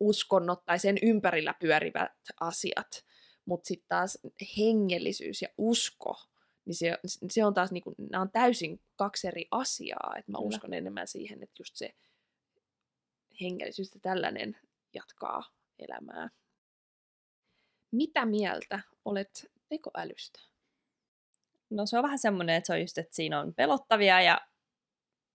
[0.00, 3.04] uskonnot tai sen ympärillä pyörivät asiat.
[3.44, 4.18] Mutta sitten taas
[4.58, 6.16] hengellisyys ja usko,
[6.64, 6.98] niin se,
[7.30, 10.14] se on taas, niin kuin, nämä on täysin kaksi eri asiaa.
[10.18, 10.48] Et mä Kyllä.
[10.48, 11.94] uskon enemmän siihen, että just se
[13.40, 14.56] hengellisyys ja tällainen
[14.94, 15.42] jatkaa
[15.78, 16.28] elämää.
[17.90, 20.40] Mitä mieltä olet tekoälystä?
[21.70, 24.40] No se on vähän semmoinen, että se on just, että siinä on pelottavia ja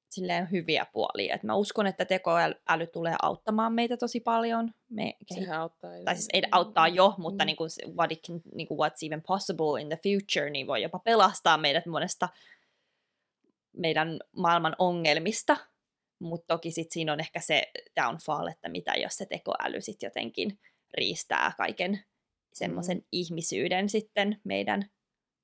[0.09, 1.35] silleen hyviä puolia.
[1.35, 4.73] Et mä uskon, että tekoäly tulee auttamaan meitä tosi paljon.
[4.89, 5.91] Me kehit- Sehän auttaa.
[6.05, 7.45] tai siis ei auttaa jo, mutta Mm.
[7.45, 10.81] niin kuin, what it can, niin kuin what's even possible in the future, niin voi
[10.81, 12.29] jopa pelastaa meidät monesta
[13.73, 15.57] meidän maailman ongelmista.
[16.19, 20.59] Mutta toki sit siinä on ehkä se downfall, että mitä jos se tekoäly sitten jotenkin
[20.97, 22.03] riistää kaiken
[22.57, 23.03] semmoisen mm.
[23.11, 24.89] ihmisyyden sitten meidän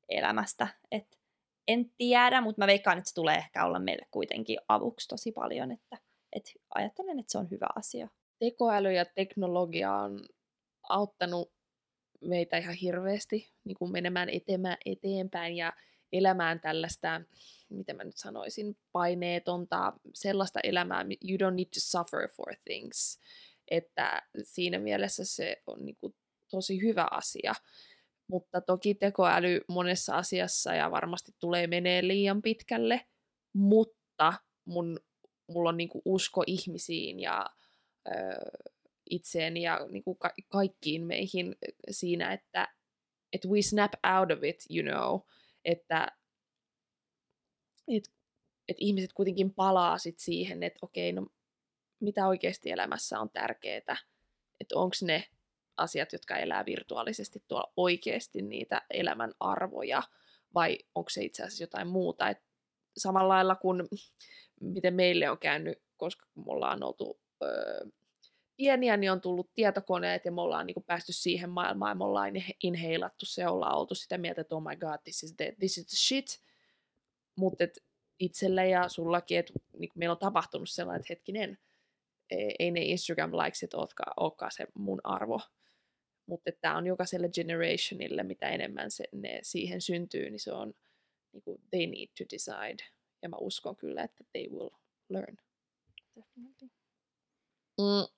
[0.10, 0.68] elämästä.
[0.92, 1.20] Et
[1.68, 5.72] en tiedä, mutta mä veikkaan, että se tulee ehkä olla meille kuitenkin avuksi tosi paljon,
[5.72, 5.98] että
[6.34, 8.08] et ajattelen, että se on hyvä asia.
[8.40, 10.20] Tekoäly ja teknologia on
[10.90, 11.54] auttanut
[12.22, 15.74] meitä ihan hirveästi niin kuin menemään etemään, eteenpäin ja
[16.12, 17.22] elämään tällaista,
[17.70, 23.20] miten mä nyt sanoisin, paineetonta, sellaista elämää, you don't need to suffer for things.
[23.72, 26.16] Että siinä mielessä se on niin kuin
[26.54, 27.54] tosi hyvä asia.
[28.28, 33.02] Mutta toki tekoäly monessa asiassa ja varmasti tulee menee liian pitkälle,
[33.54, 34.34] mutta
[34.66, 35.00] mun,
[35.52, 37.46] mulla on niin kuin usko ihmisiin ja
[38.08, 38.12] ö,
[39.10, 41.56] itseeni ja niin kuin ka- kaikkiin meihin
[41.92, 42.68] siinä, että,
[43.34, 45.20] että we snap out of it, you know,
[45.66, 46.08] että
[47.88, 48.04] et,
[48.68, 51.28] et ihmiset kuitenkin palaa sit siihen, että okei, no
[52.00, 53.98] mitä oikeasti elämässä on tärkeää,
[54.60, 55.24] että onko ne
[55.78, 60.04] asiat, jotka elää virtuaalisesti tuolla oikeasti niitä elämän arvoja,
[60.54, 62.30] vai onko se itse asiassa jotain muuta.
[62.30, 62.38] Et
[62.98, 63.84] samalla lailla kuin
[64.62, 67.86] miten meille on käynyt, koska me ollaan oltu öö,
[68.58, 72.04] pieniä, niin on tullut tietokoneet ja me ollaan niin kuin, päästy siihen maailmaan ja me
[72.04, 75.56] ollaan inheilattu se ja ollaan oltu sitä mieltä, että oh my god, this is the,
[75.60, 76.40] this is the shit.
[77.36, 77.64] Mutta
[78.20, 81.58] itselle ja sullakin, että niin meillä on tapahtunut sellainen, että hetkinen,
[82.60, 83.74] ei ne Instagram-likesit
[84.18, 85.42] olekaan se mun arvo.
[86.26, 90.74] Mutta tämä on jokaiselle generationille, mitä enemmän se, ne siihen syntyy, niin se on
[91.34, 92.84] niin kuin, they need to decide.
[93.22, 94.70] Ja mä uskon kyllä, että they will
[95.10, 95.38] learn.
[96.16, 96.70] Definitely.
[97.78, 98.14] Mm.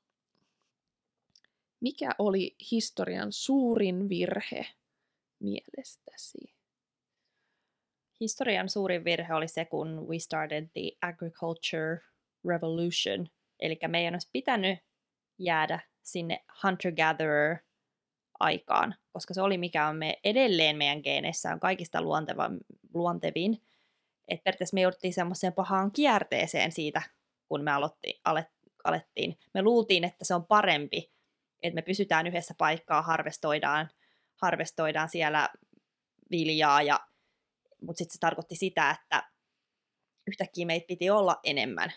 [1.81, 4.65] Mikä oli historian suurin virhe
[5.39, 6.55] mielestäsi?
[8.19, 11.99] Historian suurin virhe oli se, kun we started the agriculture
[12.47, 13.27] revolution.
[13.59, 14.79] Eli meidän olisi pitänyt
[15.37, 17.64] jäädä sinne hunter-gatherer
[18.39, 22.49] aikaan, koska se oli mikä on me edelleen meidän geeneissä on kaikista luonteva,
[22.93, 23.61] luontevin.
[24.27, 27.01] Et periaatteessa me jouduttiin semmoiseen pahaan kierteeseen siitä,
[27.47, 28.47] kun me aloitti, alet,
[28.83, 29.39] alettiin.
[29.53, 31.11] Me luultiin, että se on parempi,
[31.63, 33.89] että me pysytään yhdessä paikkaa, harvestoidaan,
[34.41, 35.49] harvestoidaan siellä
[36.31, 36.99] viljaa, ja,
[37.81, 39.23] mutta sitten se tarkoitti sitä, että
[40.27, 41.93] yhtäkkiä meitä piti olla enemmän.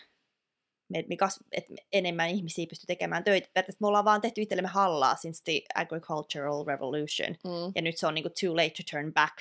[0.89, 3.49] Me, me kas, et enemmän ihmisiä pysty tekemään töitä.
[3.53, 7.35] Periaatteessa me ollaan vaan tehty itsellemme hallaa since the agricultural revolution.
[7.43, 7.71] Mm.
[7.75, 9.35] Ja nyt se on niinku too late to turn back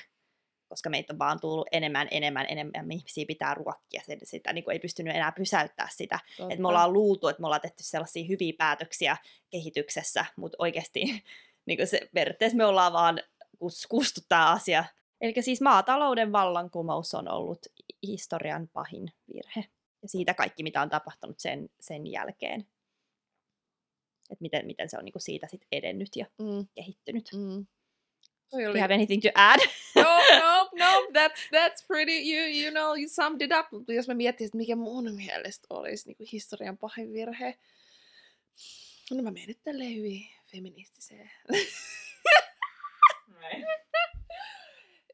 [0.68, 4.02] koska meitä on vaan tullut enemmän, enemmän, enemmän ihmisiä pitää ruokkia.
[4.06, 6.18] Sitä, sitä niin kuin ei pystynyt enää pysäyttää sitä.
[6.50, 9.16] Et me ollaan luultu, että me ollaan tehty sellaisia hyviä päätöksiä
[9.50, 11.00] kehityksessä, mutta oikeasti
[11.66, 13.20] niin kuin se, periaatteessa me ollaan vaan
[13.88, 14.84] kustu tämä asia.
[15.20, 17.66] Eli siis maatalouden vallankumous on ollut
[18.02, 19.64] historian pahin virhe.
[20.02, 22.60] Ja siitä kaikki, mitä on tapahtunut sen, sen jälkeen.
[24.30, 26.68] Että miten, miten se on niin kuin siitä sit edennyt ja mm.
[26.74, 27.30] kehittynyt.
[27.34, 27.66] Mm.
[28.52, 29.60] Do you have anything to add?
[29.94, 30.02] no,
[30.44, 33.88] no, no, that's, that's pretty, you, you know, you summed it up.
[33.88, 37.58] Jos mä miettisin, että mikä mun mielestä olisi niin historian pahin virhe.
[39.10, 41.30] No mä menen nyt tälleen hyvin feministiseen.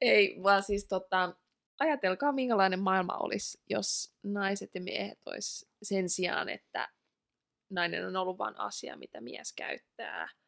[0.00, 1.36] Ei, vaan siis tota,
[1.84, 6.88] ajatelkaa minkälainen maailma olisi, jos naiset ja miehet olisi sen sijaan, että
[7.70, 10.28] nainen on ollut vain asia, mitä mies käyttää–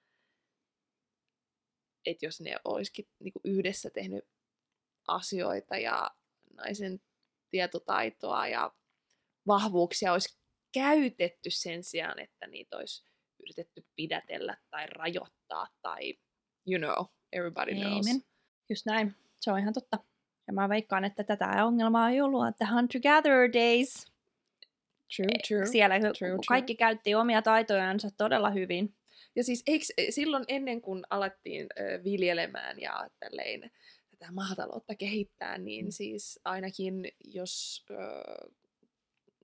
[2.07, 4.25] että jos ne olisikin niin yhdessä tehnyt
[5.09, 6.11] asioita ja
[6.55, 7.01] naisen
[7.51, 8.75] tietotaitoa ja
[9.47, 10.39] vahvuuksia olisi
[10.73, 13.05] käytetty sen sijaan, että niitä olisi
[13.41, 16.15] yritetty pidätellä tai rajoittaa tai
[16.67, 18.07] you know, everybody knows.
[18.07, 18.23] Amen.
[18.69, 19.15] Just näin.
[19.41, 19.99] Se on ihan totta.
[20.47, 24.07] Ja mä veikkaan, että tätä ongelmaa ei ollut, että Hunter-Gatherer Days.
[25.17, 25.67] True, e, true.
[25.67, 26.39] Siellä true, true.
[26.49, 28.95] kaikki käytti omia taitojansa todella hyvin.
[29.37, 33.71] Ja siis eikö, e, silloin ennen kuin alettiin ö, viljelemään ja tälleen,
[34.11, 35.91] tätä maataloutta kehittää, niin mm.
[35.91, 37.97] siis ainakin jos ö,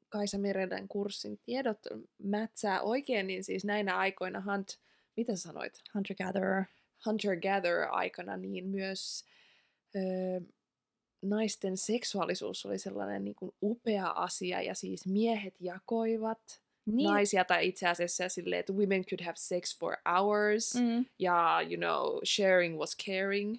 [0.09, 1.79] Kaisa Meredan kurssin tiedot
[2.19, 4.69] mätsää oikein, niin siis näinä aikoina Hunt,
[5.17, 5.83] mitä sanoit?
[5.95, 6.65] Hunter-gatherer.
[7.07, 9.25] Hunter-gatherer aikana, niin myös
[9.97, 10.01] ö,
[11.23, 17.11] naisten seksuaalisuus oli sellainen niin kuin upea asia, ja siis miehet jakoivat niin.
[17.11, 21.05] naisia, tai itse asiassa silleen, että women could have sex for hours, mm.
[21.19, 23.59] ja you know, sharing was caring,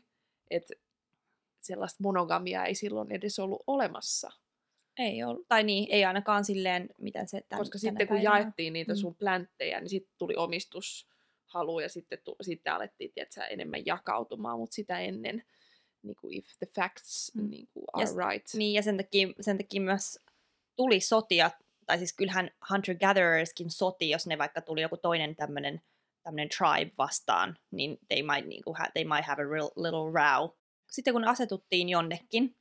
[0.51, 0.73] että
[1.61, 4.31] sellaista monogamia ei silloin edes ollut olemassa.
[4.97, 8.39] Ei ollut, tai niin, ei ainakaan silleen, miten se tämän, Koska sitten kun päivänä.
[8.39, 8.97] jaettiin niitä mm.
[8.97, 14.75] sun plänttejä, niin sitten tuli omistushalu, ja sitten, tu, sitten alettiin tietysti, enemmän jakautumaan, mutta
[14.75, 15.43] sitä ennen,
[16.03, 17.49] niin kuin if the facts mm.
[17.49, 18.53] niin kuin are ja, right.
[18.53, 20.19] Niin, ja sen takia, sen takia myös
[20.75, 21.51] tuli sotia
[21.85, 25.81] tai siis kyllähän hunter-gathererskin soti, jos ne vaikka tuli joku toinen tämmöinen
[26.23, 30.49] tämmöinen tribe vastaan, niin they might, niinku, ha- they might have a real little row.
[30.91, 32.55] Sitten kun asetuttiin jonnekin,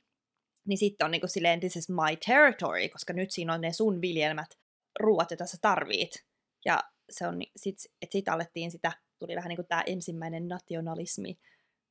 [0.67, 4.01] niin sitten on niinku silleen, this is my territory, koska nyt siinä on ne sun
[4.01, 4.59] viljelmät
[4.99, 6.25] ruuat, joita sä tarvit.
[6.65, 11.37] Ja se on, sit, et sit alettiin sitä, tuli vähän niinku tämä ensimmäinen nationalismi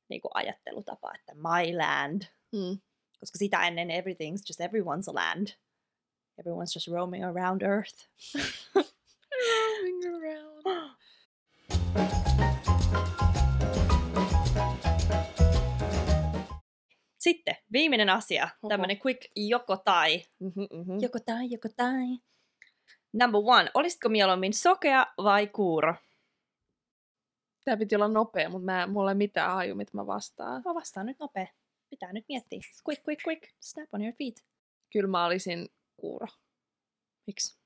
[0.09, 2.21] niinku ajattelutapa, että my land.
[2.51, 2.79] Mm.
[3.19, 5.47] Koska sitä ennen everything's just everyone's a land.
[6.41, 8.09] Everyone's just roaming around earth.
[8.75, 10.93] Roaming around.
[17.19, 18.69] Sitten viimeinen asia, Oho.
[18.69, 20.23] tämmöinen quick joko tai.
[20.39, 20.99] Mhm, mhm.
[21.01, 22.05] Joko tai, joko tai.
[23.13, 25.95] Number one, olisitko mieluummin sokea vai kuuro?
[27.65, 30.61] Tää piti olla nopea, mutta mä, mulla ei mitään haju, mitä mä vastaan.
[30.65, 31.47] Mä vastaan nyt nopea.
[31.89, 32.59] Pitää nyt miettiä.
[32.89, 33.43] Quick, quick, quick.
[33.59, 34.45] Snap on your feet.
[34.93, 36.27] Kyllä mä olisin kuuro,
[37.27, 37.57] Miksi?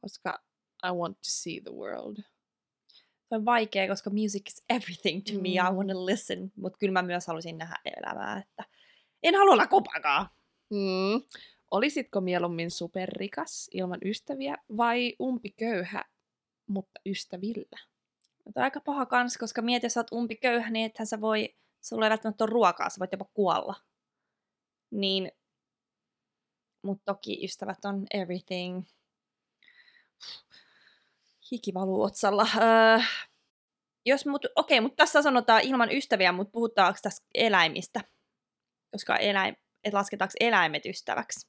[0.00, 0.42] koska
[0.86, 2.16] I want to see the world.
[3.28, 5.48] Se on vaikea, koska music is everything to me.
[5.48, 5.76] I Mm.
[5.76, 6.52] want to listen.
[6.56, 8.64] Mutta kyllä mä myös halusin nähdä elämää, että
[9.22, 10.28] en halua olla kopakaan.
[10.70, 11.22] Mm.
[11.70, 16.04] Olisitko mieluummin superrikas ilman ystäviä vai umpiköyhä,
[16.66, 17.78] mutta ystävillä?
[18.46, 22.06] On aika paha kans, koska mieti, jos sä oot umpiköyhä, niin ethän sä voi, sulla
[22.06, 23.74] ei välttämättä ole ruokaa, sä voit jopa kuolla.
[24.90, 25.32] Niin,
[26.82, 28.84] mutta toki ystävät on everything.
[31.52, 32.46] Hiki valuu otsalla.
[32.56, 32.98] Öö,
[34.06, 38.00] jos mut, okei, mutta tässä sanotaan ilman ystäviä, mutta puhutaanko tässä eläimistä?
[38.90, 41.48] Koska eläim, et lasketaanko eläimet ystäväksi?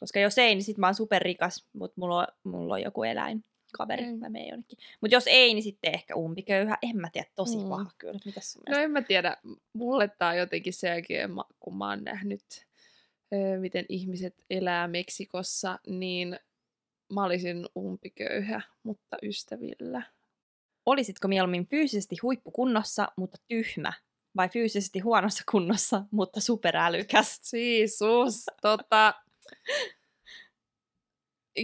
[0.00, 4.02] Koska jos ei, niin sit mä oon superrikas, mutta mulla mulla on joku eläin kaveri,
[4.02, 4.16] Okei.
[4.16, 4.78] mä menen jonnekin.
[5.00, 6.78] Mutta jos ei, niin sitten ehkä umpiköyhä.
[6.82, 7.68] En mä tiedä, tosi Mm.
[7.68, 8.18] paha kyllä.
[8.24, 9.36] Mitäs sun No en mä tiedä,
[9.72, 12.66] mulle tää on jotenkin selkeä, ma- kun mä oon nähnyt,
[13.60, 16.38] miten ihmiset elää Meksikossa, niin
[17.12, 20.02] mä olisin umpiköyhä, mutta ystävillä.
[20.86, 23.92] Olisitko mieluummin fyysisesti huippukunnossa, mutta tyhmä?
[24.36, 27.38] Vai fyysisesti huonossa kunnossa, mutta superälykäs?
[27.42, 29.14] Siisus, tota...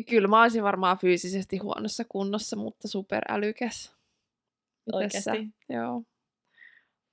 [0.05, 3.93] Kyllä mä olisin varmaan fyysisesti huonossa kunnossa, mutta superälykäs.
[4.87, 5.31] Mitäs sä?
[5.31, 5.55] Oikeesti?
[5.69, 6.03] Joo.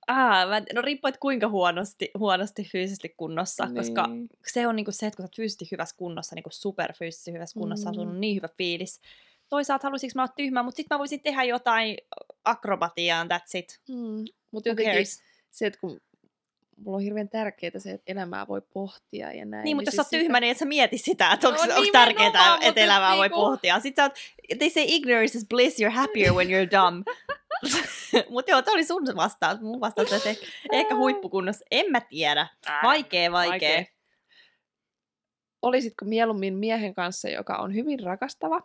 [0.06, 3.74] Ah, mä, no riippuu, että kuinka huonosti, huonosti fyysisesti kunnossa, niin.
[3.74, 4.08] koska
[4.46, 7.90] se on niinku se, että kun sä oot fyysisesti hyvässä kunnossa, niinku superfyysisesti hyvässä kunnossa,
[7.92, 7.98] mm.
[7.98, 9.00] On sun niin hyvä fiilis.
[9.48, 11.96] Toisaalta haluaisinko mä olla tyhmä, mutta sitten mä voisin tehdä jotain
[12.44, 13.80] akrobatiaan, that's it.
[13.88, 14.24] Mm.
[14.50, 15.22] Mutta jotenkin cares?
[15.50, 16.00] se, että kun
[16.76, 19.64] mulla on hirveän tärkeää se, että elämää voi pohtia ja näin.
[19.64, 21.74] Niin, mutta jos sä oot siis tyhmä, niin et sä mieti sitä, että onko No
[21.92, 23.80] tärkeää, mutta että elämää voi niinku- pohtia.
[23.80, 27.06] Sitten sä oot, they say ignorance is bliss, you're happier when you're dumb.
[28.30, 29.60] mutta joo, tämä oli sun vastaus.
[29.60, 31.64] Mun vastaus olisi ehkä, ehkä huippukunnossa.
[31.70, 32.46] En mä tiedä.
[32.82, 33.86] Vaikee, vaikee.
[35.62, 38.60] Olisitko mieluummin miehen kanssa, joka on hyvin rakastava?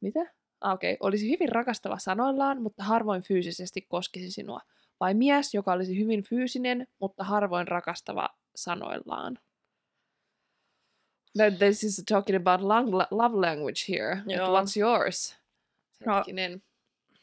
[0.00, 0.20] Mitä?
[0.60, 1.06] Ah, Okei, okay.
[1.06, 4.60] olisi hyvin rakastava sanoillaan, mutta harvoin fyysisesti koskisi sinua.
[5.00, 9.38] Vai mies, joka olisi hyvin fyysinen, mutta harvoin rakastava sanoillaan.
[11.38, 14.22] No, this is talking about lang- love language here.
[14.26, 14.46] Joo.
[14.60, 15.36] What's yours?
[16.06, 16.62] No- Hetkinen.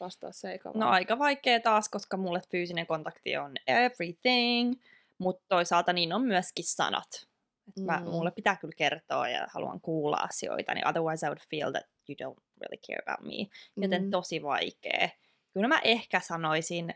[0.00, 4.74] Vastaa se eikä No aika vaikea taas, koska mulle fyysinen kontakti on everything,
[5.18, 7.26] mutta toisaalta niin on myöskin sanat.
[7.68, 8.04] Et mä, Mm.
[8.10, 12.14] mulle pitää kyllä kertoa ja haluan kuulla asioita, niin otherwise I would feel that you
[12.30, 13.46] don't really care about me.
[13.82, 14.10] Joten Mm.
[14.10, 15.08] tosi vaikea.
[15.54, 16.94] Kyllä mä ehkä sanoisin,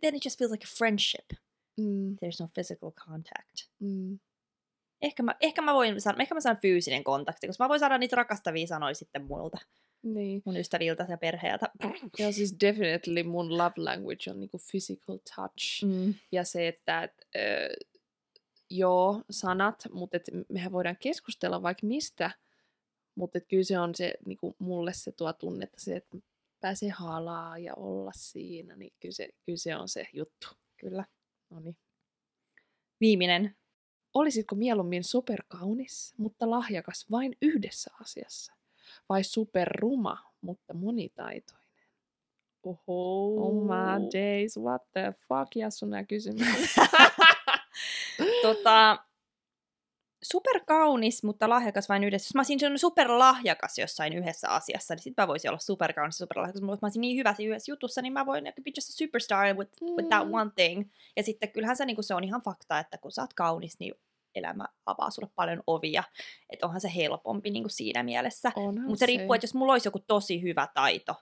[0.00, 1.26] then it just feels like a friendship.
[1.76, 3.68] Mm, There's no physical contact.
[3.80, 4.18] mm.
[5.02, 8.16] Ehkä mä, ehkä mä voin ehkä mä saan fyysinen kontakti, koska mä voin saada niitä
[8.16, 9.58] rakastavia sanoja sitten muilta,
[10.02, 10.42] Niin.
[10.44, 11.70] mun ystäviltä ja perheeltä.
[12.18, 15.84] Ja siis definitely mun love language on niinku physical touch.
[15.84, 16.14] Mm.
[16.32, 17.40] Ja se, että et, ö,
[18.70, 22.30] joo, sanat, mutta et mehän voidaan keskustella vaikka mistä,
[23.14, 26.18] mutta kyllä se on se, niinku mulle se tuo tunnetta, se, että
[26.60, 30.48] pääsee halaa ja olla siinä, niin kyllä se, kyllä se on se juttu.
[30.76, 31.04] Kyllä.
[31.50, 31.76] Noniin.
[33.00, 33.56] Viimeinen.
[34.14, 38.52] Olisitko mieluummin superkaunis, mutta lahjakas vain yhdessä asiassa?
[39.08, 41.60] Vai superruma, mutta monitaitoinen?
[42.64, 42.78] Oho.
[43.46, 46.74] Oh my days, what the fuck, ja sun nämä kysymykset.
[48.42, 49.04] tota,
[50.22, 52.26] superkaunis, mutta lahjakas vain yhdessä.
[52.26, 56.24] Jos mä olisin sellainen superlahjakas jossain yhdessä asiassa, niin sit mä voisin olla superkaunis ja
[56.24, 56.62] superlahjakas.
[56.62, 59.56] Mutta mä olisin niin hyvä siinä yhdessä jutussa, niin mä voin be just a superstar
[59.56, 60.34] with, with that Mm.
[60.34, 60.90] one thing.
[61.16, 63.94] Ja sitten kyllähän se, niin se on ihan fakta, että kun sä oot kaunis, niin
[64.34, 66.02] elämä avaa sulle paljon ovia.
[66.50, 68.52] Että onhan se helpompi niin kuin siinä mielessä.
[68.86, 71.14] Mutta se riippuu, että jos mulla olisi joku tosi hyvä taito,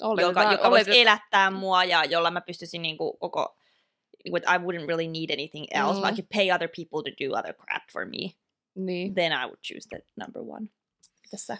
[0.00, 3.56] joka, Oletetaan- joka voisi oletet- elättää mua ja jolla mä pystyisin niinku koko,
[4.36, 6.00] että I wouldn't really need anything else.
[6.00, 6.06] Mm.
[6.06, 6.16] I Mm.
[6.16, 8.32] could pay other people to do other crap for me.
[8.74, 9.14] Niin.
[9.14, 10.66] then I would choose the number one.
[11.30, 11.56] Tässä.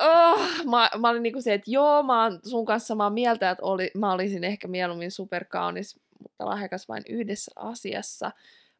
[0.00, 3.64] Oh, mä, mä olin niinku se, että joo, mä oon sun kanssa samaa mieltä, että
[3.64, 8.32] oli, mä olisin ehkä mieluummin superkaunis, mutta lahjakas vain yhdessä asiassa.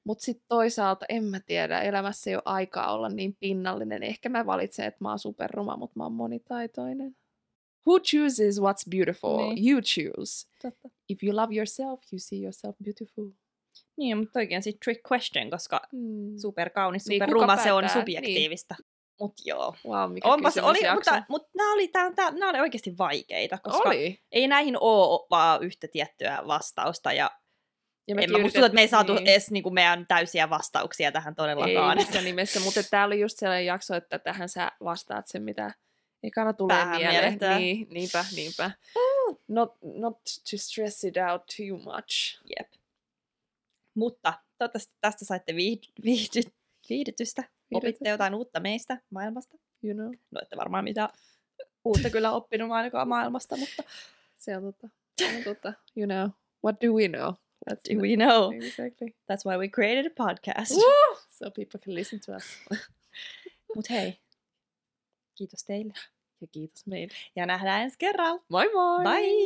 [0.04, 4.02] Mutta sitten toisaalta, en mä tiedä, elämässä ei ole aikaa olla niin pinnallinen.
[4.02, 7.16] Ehkä mä valitsen, että mä oon superruma, mutta mä oon monitaitoinen.
[7.86, 9.36] Who chooses what's beautiful?
[9.54, 9.68] Niin.
[9.72, 10.48] You choose.
[10.62, 10.88] Totta.
[11.08, 13.30] If you love yourself, you see yourself beautiful.
[13.96, 16.38] Niin, mutta toikin on sit trick question, koska Mm.
[16.38, 18.00] superkaunis, Niin, superruma, se on päättää?
[18.00, 18.74] subjektiivistä.
[19.20, 19.74] Mut joo.
[19.86, 23.88] Wow, mikä Onpas, oli, mutta, mutta nämä oli, tää, tää, nämä oli oikeasti vaikeita, koska
[23.88, 24.20] Oli.
[24.32, 27.12] ei näihin ole vaan yhtä tiettyä vastausta.
[27.12, 27.30] Ja
[28.08, 29.26] Ja en mä, tuntuu, että me ei saatu niin.
[29.26, 31.98] edes niin kuin meidän täysiä vastauksia tähän Ei todellakaan.
[31.98, 35.74] missään nimessä, mutta tämä oli just sellainen jakso, että tähän sä vastaat sen, mitä
[36.22, 37.38] ekana tulee mieleen.
[37.58, 38.70] Niin, niinpä, niinpä.
[39.48, 40.18] Not, not
[40.50, 42.40] to stress it out too much.
[42.58, 42.72] Jep.
[43.94, 46.40] Mutta toivottavasti tästä saitte viihdy, viihdy,
[46.88, 47.44] viihdytystä.
[47.74, 49.56] Opitte jotain uutta meistä maailmasta.
[49.82, 51.08] You know, No ette varmaan mitään
[51.84, 53.82] uutta kyllä oppinut ainakaan maailmasta, mutta
[54.38, 54.88] se on totta.
[55.18, 55.72] Se on totta.
[55.96, 56.30] You know,
[56.64, 57.34] what do we know?
[57.70, 58.52] Let's do we know?
[58.52, 59.08] Exactly.
[59.08, 60.70] That's why we created a podcast.
[60.70, 61.16] Woo!
[61.30, 62.44] So people can listen to us.
[63.76, 64.18] Mut hei,
[65.38, 65.92] kiitos teille.
[66.40, 67.14] ja kiitos meille.
[67.36, 68.42] Ja nähdään ensi kerralla.
[68.48, 69.04] Moi moi!
[69.04, 69.38] Bye!